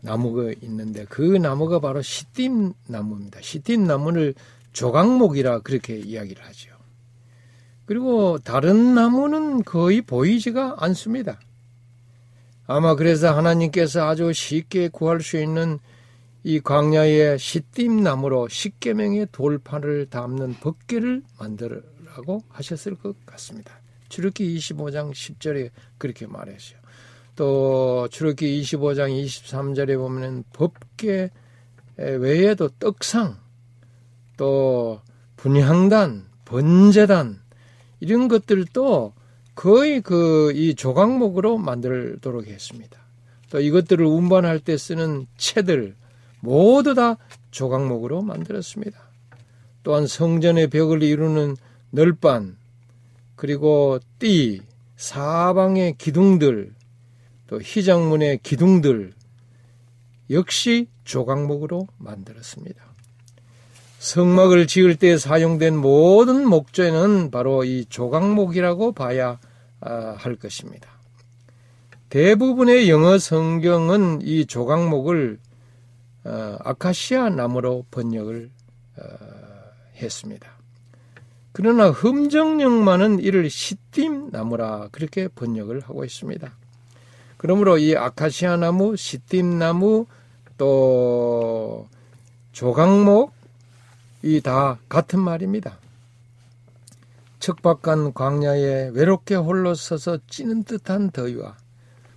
[0.01, 3.39] 나무가 있는데 그 나무가 바로 시딤 나무입니다.
[3.41, 4.35] 시딤 나무를
[4.73, 6.71] 조각목이라 그렇게 이야기를 하죠.
[7.85, 11.39] 그리고 다른 나무는 거의 보이지가 않습니다.
[12.65, 15.79] 아마 그래서 하나님께서 아주 쉽게 구할 수 있는
[16.43, 23.79] 이 광야의 시딤 나무로 십계명의 돌판을 담는 법계를 만들라고 하셨을 것 같습니다.
[24.09, 26.82] 출애기 25장 10절에 그렇게 말했어요.
[27.35, 31.31] 또 출애기 25장 23절에 보면 법계
[31.97, 33.37] 외에도 떡상
[34.37, 35.01] 또
[35.35, 37.39] 분향단 번제단
[37.99, 39.13] 이런 것들도
[39.55, 42.99] 거의 그 이 조각목으로 만들도록 했습니다.
[43.49, 45.95] 또 이것들을 운반할 때 쓰는 채들
[46.39, 47.17] 모두 다
[47.51, 48.99] 조각목으로 만들었습니다.
[49.83, 51.55] 또한 성전의 벽을 이루는
[51.91, 52.57] 널반
[53.35, 54.61] 그리고 띠
[54.95, 56.73] 사방의 기둥들
[57.53, 59.13] 또 희장문의 기둥들
[60.31, 62.83] 역시 조각목으로 만들었습니다.
[63.99, 69.39] 성막을 지을 때 사용된 모든 목재는 바로 이 조각목이라고 봐야
[69.81, 70.89] 아, 할 것입니다.
[72.09, 75.37] 대부분의 영어 성경은 이 조각목을
[76.23, 78.49] 어, 아카시아 나무로 번역을
[78.97, 79.03] 어,
[79.97, 80.49] 했습니다.
[81.51, 86.62] 그러나 흠정령만은 이를 시딤 나무라 그렇게 번역을 하고 있습니다.
[87.43, 90.05] 그러므로 이 아카시아 나무, 시딤 나무,
[90.57, 91.89] 또
[92.53, 93.33] 조각목
[94.23, 95.77] 이 다 같은 말입니다.
[97.39, 101.57] 척박한 광야에 외롭게 홀로 서서 찌는 듯한 더위와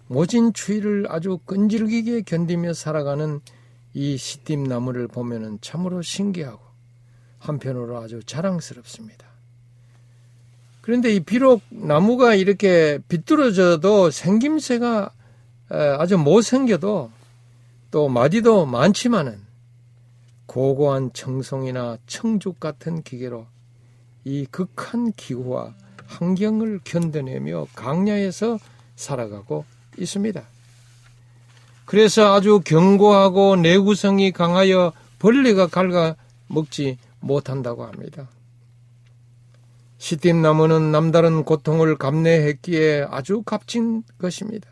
[0.06, 3.40] 모진 추위를 아주 끈질기게 견디며 살아가는
[3.94, 6.60] 이 시딤 나무를 보면은 참으로 신기하고
[7.40, 9.25] 한편으로 아주 자랑스럽습니다.
[10.86, 15.10] 그런데 이 비록 나무가 이렇게 비뚤어져도 생김새가
[15.98, 17.10] 아주 못생겨도
[17.90, 19.40] 또 마디도 많지만은
[20.46, 23.46] 고고한 청송이나 청죽 같은 기계로
[24.22, 25.74] 이 극한 기후와
[26.06, 28.60] 환경을 견뎌내며 강야에서
[28.94, 29.64] 살아가고
[29.98, 30.40] 있습니다.
[31.84, 36.14] 그래서 아주 견고하고 내구성이 강하여 벌레가 갉아
[36.46, 38.28] 먹지 못한다고 합니다.
[39.98, 44.68] 시딤나무는 남다른 고통을 감내했기에 아주 값진 것입니다.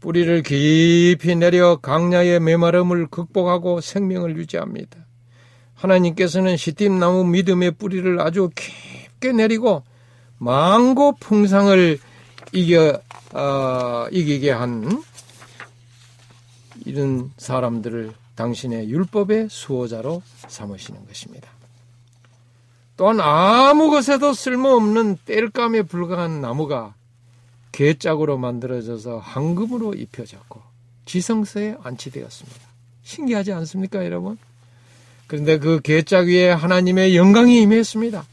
[0.00, 4.98] 뿌리를 깊이 내려 강야의 메마름을 극복하고 생명을 유지합니다.
[5.74, 9.82] 하나님께서는 시딤나무 믿음의 뿌리를 아주 깊게 내리고
[10.38, 11.98] 망고 풍상을
[12.52, 13.00] 이겨
[13.32, 15.02] 어, 이기게 한
[16.84, 21.53] 이런 사람들을 당신의 율법의 수호자로 삼으시는 것입니다.
[22.96, 26.94] 또한 아무 것에도 쓸모없는 땔감에 불과한 나무가
[27.72, 30.62] 개짝으로 만들어져서 황금으로 입혀졌고
[31.06, 32.60] 지성서에 안치되었습니다.
[33.02, 34.38] 신기하지 않습니까, 여러분?
[35.26, 38.24] 그런데 그 개짝 위에 하나님의 영광이 임했습니다.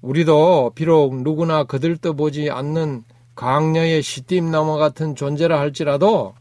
[0.00, 3.04] 우리도 비록 누구나 거들떠 보지 않는
[3.36, 6.34] 강야의 시딤나무 같은 존재라 할지라도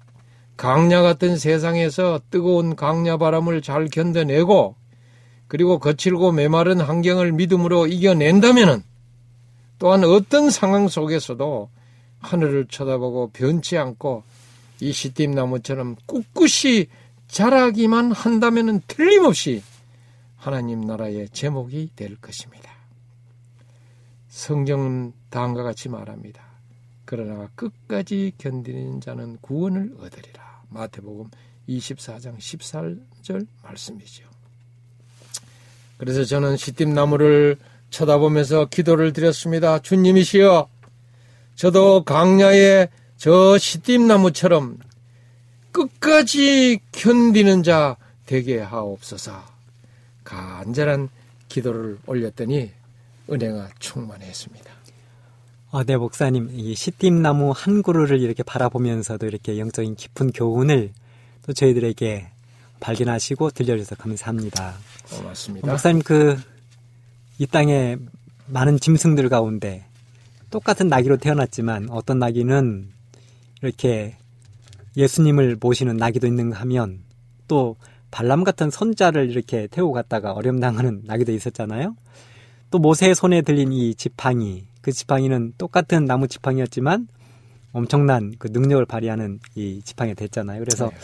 [0.57, 4.75] 강야 같은 세상에서 뜨거운 강야 바람을 잘 견뎌내고
[5.51, 8.85] 그리고 거칠고 메마른 환경을 믿음으로 이겨낸다면
[9.79, 11.69] 또한 어떤 상황 속에서도
[12.19, 14.23] 하늘을 쳐다보고 변치 않고
[14.79, 16.85] 이 시딤 나무처럼 꿋꿋이
[17.27, 19.61] 자라기만 한다면 틀림없이
[20.37, 22.71] 하나님 나라의 제목이 될 것입니다.
[24.29, 26.45] 성경은 다음과 같이 말합니다.
[27.03, 30.63] 그러나 끝까지 견디는 자는 구원을 얻으리라.
[30.69, 31.29] 마태복음
[31.67, 34.30] 24장 14절 말씀이죠.
[36.01, 37.57] 그래서 저는 시딤나무를
[37.91, 39.77] 쳐다보면서 기도를 드렸습니다.
[39.77, 40.67] 주님이시여,
[41.53, 44.79] 저도 강야의 저 시딤나무처럼
[45.71, 49.43] 끝까지 견디는 자 되게 하옵소서.
[50.23, 51.09] 간절한
[51.47, 52.71] 기도를 올렸더니
[53.29, 54.71] 은혜가 충만했습니다.
[55.69, 56.49] 아, 네, 목사님.
[56.51, 60.93] 이 시딤나무 한 그루를 이렇게 바라보면서도 이렇게 영적인 깊은 교훈을
[61.45, 62.30] 또 저희들에게
[62.81, 64.73] 발견하시고 들려주셔서 감사합니다.
[65.09, 65.67] 고맙습니다.
[65.67, 66.37] 목사님, 그,
[67.37, 67.97] 이 땅에
[68.47, 69.85] 많은 짐승들 가운데
[70.49, 72.89] 똑같은 나귀로 태어났지만 어떤 나귀는
[73.61, 74.17] 이렇게
[74.97, 76.99] 예수님을 모시는 나귀도 있는가 하면
[77.47, 77.77] 또
[78.11, 81.95] 발람 같은 선자를 이렇게 태우고 갔다가 어려움당하는 나귀도 있었잖아요.
[82.69, 87.07] 또 모세의 손에 들린 이 지팡이, 그 지팡이는 똑같은 나무 지팡이였지만
[87.71, 90.59] 엄청난 그 능력을 발휘하는 이 지팡이가 됐잖아요.
[90.59, 90.95] 그래서 네.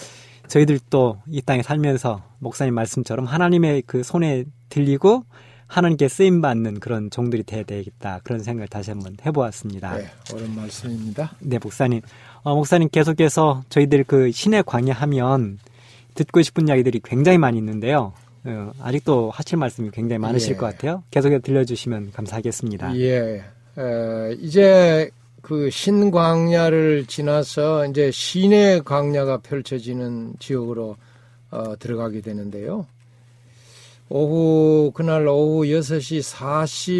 [0.47, 5.23] 저희들도 이 땅에 살면서 목사님 말씀처럼 하나님의 그 손에 들리고
[5.67, 9.97] 하나님께 쓰임 받는 그런 종들이 돼야 되겠다 그런 생각을 다시 한번 해보았습니다.
[9.97, 11.31] 네, 옳은 말씀입니다.
[11.39, 12.01] 네, 목사님.
[12.43, 15.59] 어, 목사님 계속해서 저희들 그 신의 광야 하면
[16.15, 18.13] 듣고 싶은 이야기들이 굉장히 많이 있는데요.
[18.45, 20.55] 어, 아직도 하실 말씀이 굉장히 많으실 예.
[20.55, 21.03] 것 같아요.
[21.11, 22.97] 계속해서 들려주시면 감사하겠습니다.
[22.97, 23.43] 예.
[23.75, 25.09] 어, 이제
[25.47, 30.97] 그 신광야를 지나서 이제 신의 광야가 펼쳐지는 지역으로
[31.51, 32.85] 어, 들어가게 되는데요.
[34.09, 36.21] 오후 그날 오후 6시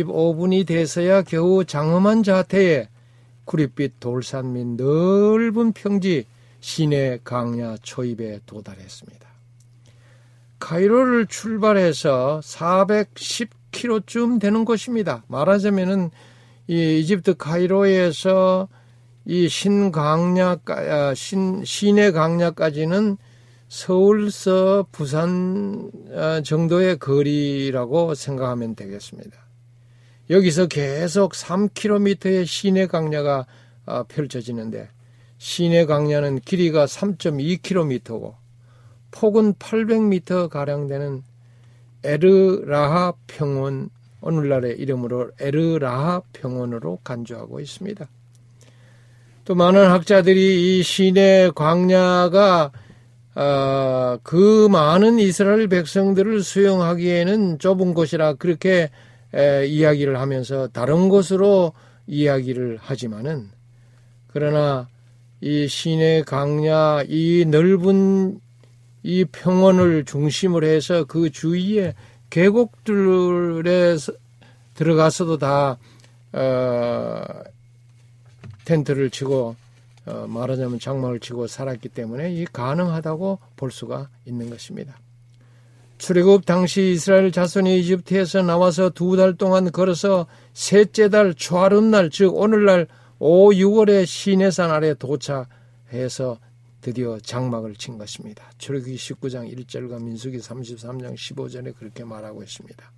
[0.05, 2.87] 45분이 돼서야 겨우 장엄한 자태에
[3.43, 6.23] 구릿빛 돌산 및 넓은 평지
[6.61, 9.27] 시내 강야 초입에 도달했습니다.
[10.59, 15.25] 카이로를 출발해서 410km쯤 되는 곳입니다.
[15.27, 16.11] 말하자면은
[16.67, 18.67] 이 이집트 카이로에서
[19.25, 23.17] 이 신강야 아, 신 시내 강야까지는
[23.67, 29.37] 서울서 부산 아, 정도의 거리라고 생각하면 되겠습니다.
[30.29, 33.45] 여기서 계속 3km의 시내 강야가
[33.85, 34.89] 아, 펼쳐지는데
[35.37, 38.35] 시내 강야는 길이가 3.2km고
[39.11, 41.23] 폭은 800m 가량 되는
[42.03, 43.89] 에르라하 평원
[44.21, 48.07] 오늘날의 이름으로 에르라하 평원으로 간주하고 있습니다.
[49.45, 52.71] 또 많은 학자들이 이 시내 광야가
[53.35, 58.89] 어, 그 많은 이스라엘 백성들을 수용하기에는 좁은 곳이라 그렇게
[59.33, 61.73] 에, 이야기를 하면서 다른 곳으로
[62.07, 63.51] 이야기를 하지만은
[64.27, 64.87] 그러나
[65.39, 68.39] 이 시내 강야 이 넓은
[69.03, 71.93] 이 평원을 중심으로 해서 그 주위에
[72.29, 73.95] 계곡들에
[74.73, 75.77] 들어가서도 다
[76.33, 77.23] 어,
[78.65, 79.55] 텐트를 치고
[80.05, 84.97] 어, 말하자면 장막을 치고 살았기 때문에 이 가능하다고 볼 수가 있는 것입니다.
[85.97, 92.87] 출애굽 당시 이스라엘 자손이 이집트에서 나와서 두 달 동안 걸어서 셋째 달 초하룻날 즉 오늘날
[93.19, 96.37] 5, 6월에 시내산 아래 도착해서
[96.81, 98.49] 드디어 장막을 친 것입니다.
[98.57, 102.91] 출애굽기 19장 1절과 민수기 33장 15절에 그렇게 말하고 있습니다.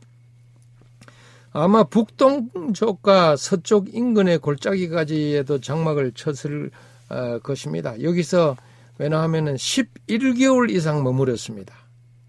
[1.51, 6.71] 아마 북동쪽과 서쪽 인근의 골짜기까지에도 장막을 쳤을
[7.09, 7.99] 어, 것입니다.
[8.03, 8.55] 여기서
[8.99, 11.73] 왜냐하면 11개월 이상 머물렀습니다.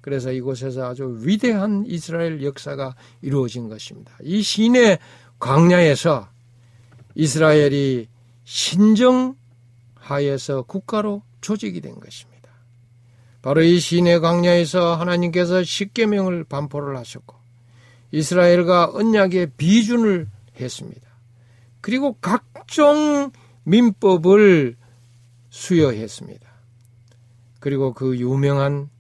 [0.01, 4.13] 그래서 이곳에서 아주 위대한 이스라엘 역사가 이루어진 것입니다.
[4.23, 4.99] 이 시내
[5.39, 6.29] 광야에서
[7.15, 8.09] 이스라엘이
[8.45, 9.35] 신정
[9.95, 12.51] 하에서 국가로 조직이 된 것입니다.
[13.43, 17.37] 바로 이 시내 광야에서 하나님께서 십계명을 반포를 하셨고
[18.13, 20.29] 이스라엘과 언약의 비준을
[20.59, 21.09] 했습니다.
[21.81, 23.31] 그리고 각종
[23.65, 24.77] 민법을
[25.49, 26.51] 수여했습니다.
[27.61, 28.91] 그리고 그 유명한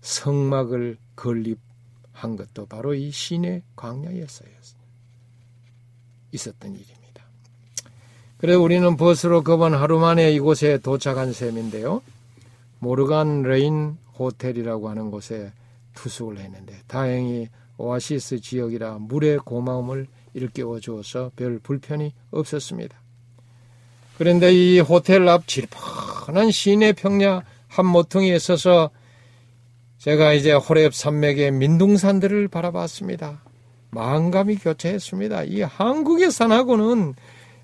[0.00, 4.76] 성막을 건립한 것도 바로 이 시내 광야에서였
[6.32, 6.95] 있었던 일입니다.
[8.38, 12.02] 그래 우리는 버스로 그번 하루 만에 이곳에 도착한 셈인데요.
[12.78, 15.52] 모르간 레인 호텔이라고 하는 곳에
[15.94, 22.96] 투숙을 했는데 다행히 오아시스 지역이라 물의 고마움을 일깨워 주어서 별 불편이 없었습니다.
[24.18, 28.90] 그런데 이 호텔 앞 질펀한 시내 평야 한 모퉁이에 서서
[29.98, 33.42] 제가 이제 호렙 산맥의 민둥산들을 바라봤습니다.
[33.90, 35.44] 마음감이 교체했습니다.
[35.44, 37.14] 이 한국의 산하고는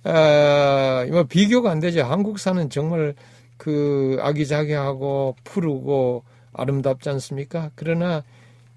[0.05, 2.03] 아, 뭐 비교가 안 되죠.
[2.03, 3.15] 한국 산은 정말
[3.57, 7.71] 그 아기자기하고 푸르고 아름답지 않습니까?
[7.75, 8.25] 그러나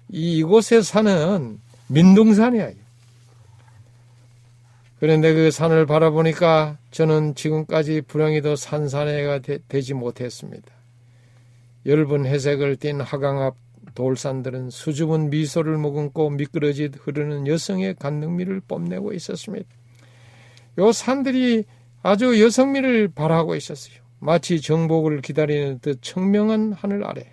[0.08, 2.86] 이 이곳의 산은 민둥산이에요.
[4.98, 10.72] 그런데 그 산을 바라보니까 저는 지금까지 불행히도 산산해가 되, 지 못했습니다.
[11.84, 13.56] 엷은 회색을 띤 하강 앞
[13.94, 19.66] 돌산들은 수줍은 미소를 머금고 미끄러지 흐르는 여성의 간능미를 뽐내고 있었습니다.
[20.78, 21.64] 요 산들이
[22.02, 23.96] 아주 여성미를 발하고 있었어요.
[24.18, 27.26] 마치 정복을 기다리는 듯 청명한 하늘 아래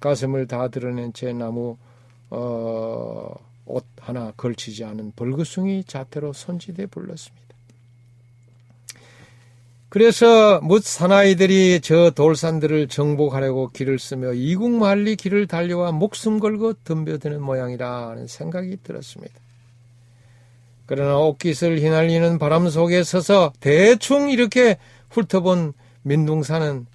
[0.00, 1.76] 가슴을 다 드러낸 채 나무
[2.30, 3.34] 어,
[3.66, 7.42] 옷 하나 걸치지 않은 벌거숭이 자태로 손지대 불렀습니다.
[9.88, 18.26] 그래서 뭇 사나이들이 저 돌산들을 정복하려고 길을 쓰며 이국만리 길을 달려와 목숨 걸고 덤벼드는 모양이라는
[18.26, 19.41] 생각이 들었습니다.
[20.86, 24.78] 그러나 옷깃을 휘날리는 바람 속에 서서 대충 이렇게
[25.10, 26.86] 훑어본 민둥산은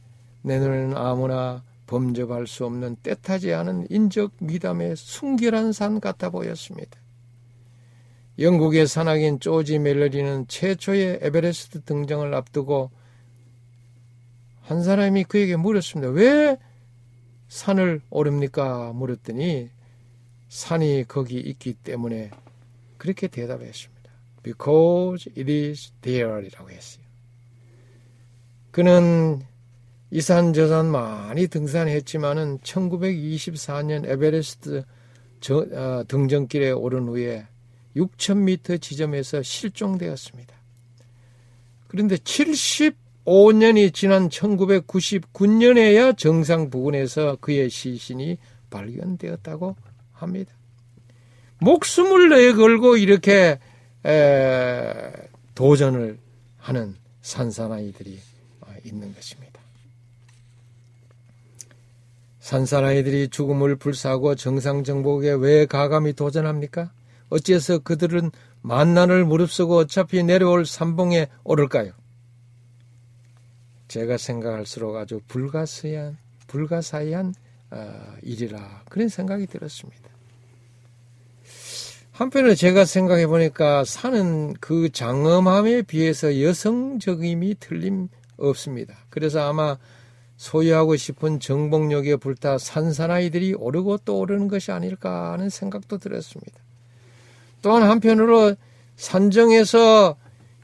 [0.41, 6.99] 내 눈에는 아무나 범접할 수 없는 때타지 않은 인적 미담의 순결한 산 같아 보였습니다.
[8.39, 12.91] 영국의 산악인 조지 멜러리는 최초의 에베레스트 등장을 앞두고
[14.61, 16.11] 한 사람이 그에게 물었습니다.
[16.11, 16.57] 왜
[17.47, 18.91] 산을 오릅니까?
[18.93, 19.69] 물었더니
[20.49, 22.31] 산이 거기 있기 때문에
[22.97, 24.11] 그렇게 대답했습니다.
[24.43, 27.03] Because it is there이라고 했어요.
[28.71, 29.41] 그는
[30.11, 34.83] 이산 저산 많이 등산했지만은 1924년 에베레스트
[35.39, 37.45] 저, 어, 등정길에 오른 후에
[37.95, 40.55] 6,000m 지점에서 실종되었습니다.
[41.87, 48.37] 그런데 75년이 지난 1999년에야 정상 부근에서 그의 시신이
[48.69, 49.75] 발견되었다고
[50.11, 50.56] 합니다.
[51.59, 53.59] 목숨을 내걸고 이렇게
[54.05, 55.11] 에,
[55.55, 56.19] 도전을
[56.57, 58.19] 하는 산사나이들이
[58.61, 59.59] 어, 있는 것입니다.
[62.39, 66.91] 산사나이들이 죽음을 불사하고 정상 정복에 왜 가감히 도전합니까?
[67.29, 68.31] 어찌해서 그들은
[68.61, 71.91] 만난을 무릅쓰고 어차피 내려올 산봉에 오를까요?
[73.89, 77.33] 제가 생각할수록 아주 불가사의한 불가사의한
[77.71, 80.16] 어, 일이라 그런 생각이 들었습니다.
[82.17, 88.95] 한편으로 제가 생각해 보니까 사는 그 장엄함에 비해서 여성적임이 틀림없습니다.
[89.11, 89.77] 그래서 아마
[90.35, 96.59] 소유하고 싶은 정복력에 불타 산사나이들이 오르고 또 오르는 것이 아닐까 하는 생각도 들었습니다.
[97.61, 98.55] 또한 한편으로
[98.95, 100.15] 산정에서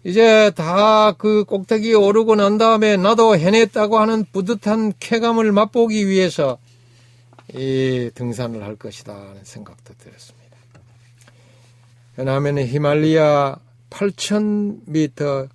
[0.06, 6.58] 이제 다 그 꼭대기에 오르고 난 다음에 나도 해냈다고 하는 뿌듯한 쾌감을 맛보기 위해서
[7.54, 10.43] 이 등산을 할 것이다 하는 생각도 들었습니다.
[12.16, 13.58] 왜냐하면 히말리아
[13.90, 15.50] 8,000m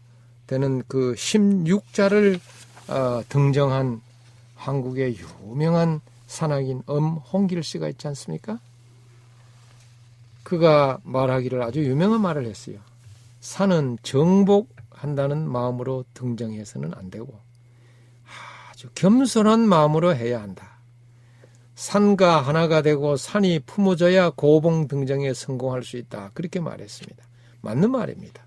[0.46, 2.40] 되는 그 16자를
[2.88, 4.00] 어, 등정한
[4.56, 8.58] 한국의 유명한 산악인 엄홍길 씨가 있지 않습니까?
[10.42, 12.78] 그가 말하기를 아주 유명한 말을 했어요.
[13.40, 17.38] 산은 정복한다는 마음으로 등정해서는 안 되고
[18.70, 20.67] 아주 겸손한 마음으로 해야 한다.
[21.78, 26.32] 산과 하나가 되고 산이 품어져야 고봉 등정에 성공할 수 있다.
[26.34, 27.24] 그렇게 말했습니다.
[27.60, 28.42] 맞는 말입니다.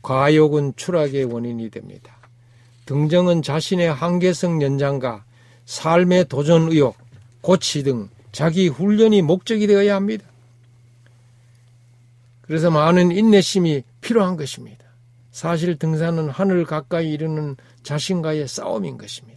[0.00, 2.16] 과욕은 추락의 원인이 됩니다.
[2.86, 5.24] 등정은 자신의 한계성 연장과
[5.66, 6.96] 삶의 도전 의욕,
[7.42, 10.24] 고치 등 자기 훈련이 목적이 되어야 합니다.
[12.40, 14.86] 그래서 많은 인내심이 필요한 것입니다.
[15.30, 19.35] 사실 등산은 하늘 가까이 이르는 자신과의 싸움인 것입니다.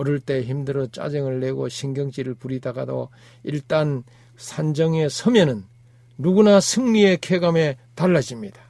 [0.00, 3.10] 오를 때 힘들어 짜증을 내고 신경질을 부리다가도
[3.44, 4.02] 일단
[4.36, 5.64] 산정에 서면은
[6.16, 8.60] 누구나 승리의 쾌감에 달라집니다.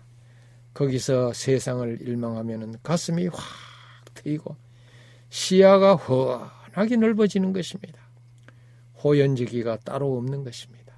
[0.74, 3.40] 거기서 세상을 일망하면 가슴이 확
[4.14, 4.56] 트이고
[5.28, 8.00] 시야가 훤하게 넓어지는 것입니다.
[9.02, 10.94] 호연지기가 따로 없는 것입니다.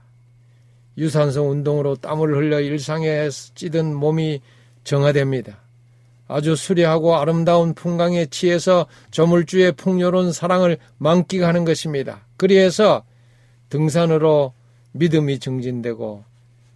[0.96, 4.40] 유산소 운동으로 땀을 흘려 일상에 찌든 몸이
[4.84, 5.61] 정화됩니다.
[6.28, 12.26] 아주 수려하고 아름다운 풍광에 취해서 저물주의 풍요로운 사랑을 만끽하는 것입니다.
[12.36, 13.04] 그리해서
[13.68, 14.54] 등산으로
[14.92, 16.24] 믿음이 증진되고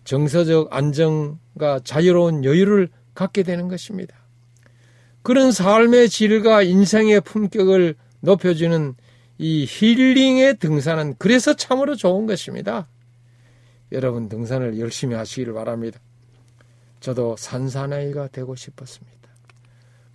[0.05, 4.14] 정서적 안정과 자유로운 여유를 갖게 되는 것입니다.
[5.22, 8.94] 그런 삶의 질과 인생의 품격을 높여주는
[9.38, 12.88] 이 힐링의 등산은 그래서 참으로 좋은 것입니다.
[13.92, 15.99] 여러분 등산을 열심히 하시기를 바랍니다.
[17.01, 19.16] 저도 산사나이가 되고 싶었습니다.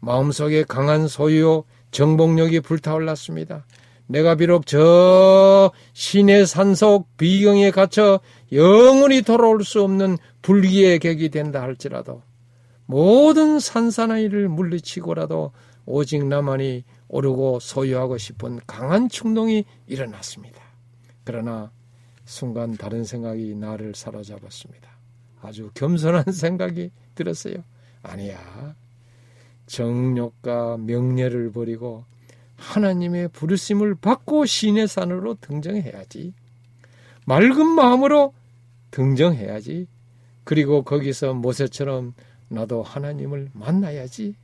[0.02, 3.66] 마음속에 강한 소유, 정복력이 불타올랐습니다.
[4.08, 8.20] 내가 비록 저 신의 산속 비경에 갇혀
[8.52, 12.22] 영원히 돌아올 수 없는 불기의 객이 된다 할지라도
[12.86, 15.54] 모든 산사나이를 물리치고라도
[15.86, 20.62] 오직 나만이 오르고 소유하고 싶은 강한 충동이 일어났습니다.
[21.24, 21.72] 그러나
[22.26, 24.90] 순간 다른 생각이 나를 사로잡았습니다.
[25.42, 27.56] 아주 겸손한 생각이 들었어요.
[28.04, 28.76] 아니야.
[29.72, 32.04] 정욕과 명예를 버리고
[32.58, 36.34] 하나님의 부르심을 받고 신의 산으로 등정해야지.
[37.26, 38.34] 맑은 마음으로
[38.92, 39.88] 등정해야지.
[40.44, 42.14] 그리고 거기서 모세처럼
[42.50, 44.36] 나도 하나님을 만나야지.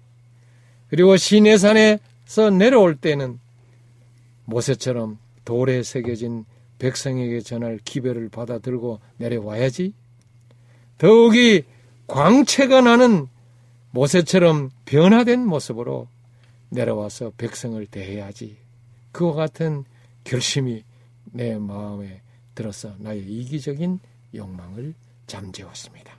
[0.89, 3.39] 그리고 신의 산에서 내려올 때는
[4.45, 6.45] 모세처럼 돌에 새겨진
[6.79, 9.93] 백성에게 전할 기별을 받아 들고 내려와야지.
[10.97, 11.63] 더욱이
[12.07, 13.27] 광채가 나는
[13.97, 16.07] 모세처럼 변화된 모습으로
[16.69, 18.55] 내려와서 백성을 대해야지.
[19.11, 19.85] 그와 같은
[20.23, 20.83] 결심이
[21.31, 22.21] 내 마음에
[22.53, 23.99] 들어서 나의 이기적인
[24.35, 24.93] 욕망을
[25.25, 26.15] 잠재웠습니다.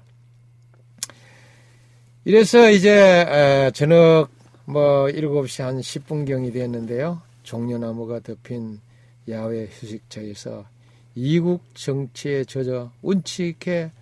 [2.25, 4.29] 이래서 이제 저녁
[4.65, 7.23] 뭐 7시 한 10분경이 됐는데요.
[7.45, 8.81] 종려나무가 덮인
[9.29, 10.67] 야외 휴식처에서
[11.15, 13.93] 이국 정치에 젖어 운치 있게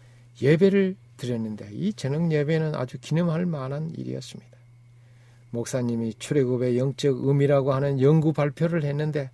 [0.41, 4.57] 예배를 드렸는데 이 저녁 예배는 아주 기념할 만한 일이었습니다.
[5.51, 9.31] 목사님이 출애굽의 영적 의미라고 하는 연구 발표를 했는데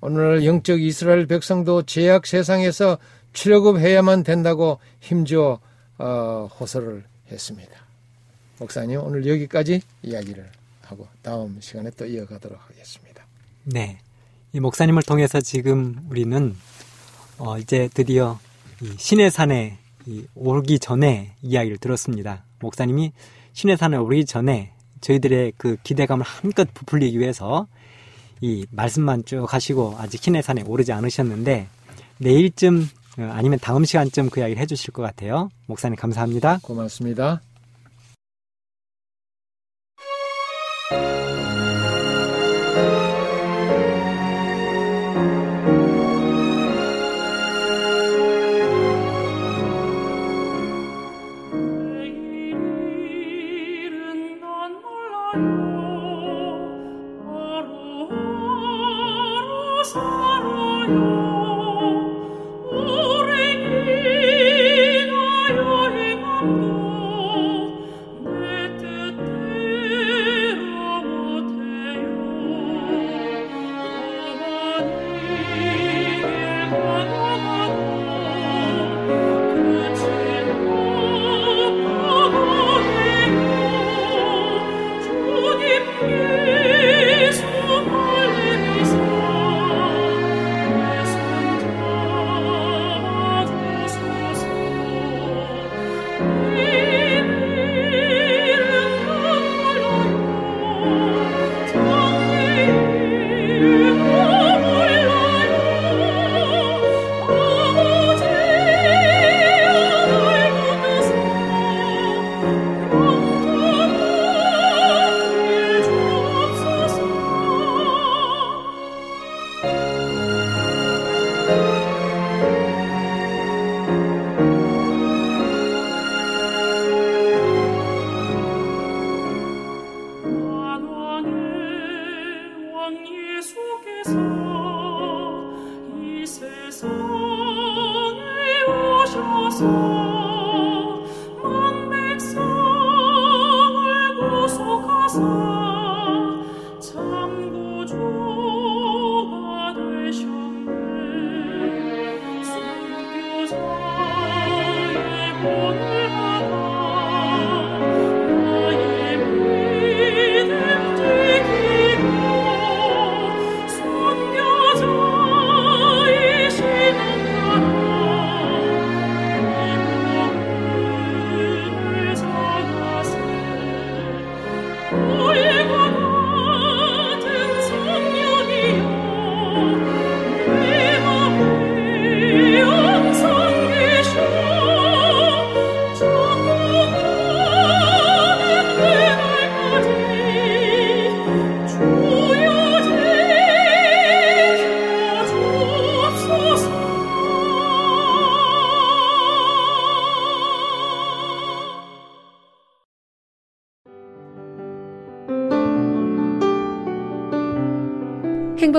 [0.00, 2.98] 오늘날 영적 이스라엘 백성도 제약 세상에서
[3.32, 5.60] 출애굽해야만 된다고 힘주어
[5.98, 7.72] 어, 호소를 했습니다.
[8.58, 10.48] 목사님 오늘 여기까지 이야기를
[10.82, 13.24] 하고 다음 시간에 또 이어가도록 하겠습니다.
[13.64, 13.98] 네.
[14.52, 16.54] 이 목사님을 통해서 지금 우리는
[17.38, 18.38] 어 이제 드디어
[18.80, 22.44] 이 신의 산에 이 오기 전에 이야기를 들었습니다.
[22.60, 23.12] 목사님이
[23.52, 27.66] 신의 산에 오기 전에 저희들의 그 기대감을 한껏 부풀리기 위해서
[28.40, 31.68] 이 말씀만 쭉 하시고 아직 신의 산에 오르지 않으셨는데
[32.18, 32.88] 내일쯤
[33.18, 35.50] 어, 아니면 다음 시간쯤 그 이야기를 해주실 것 같아요.
[35.66, 36.58] 목사님 감사합니다.
[36.62, 37.40] 고맙습니다.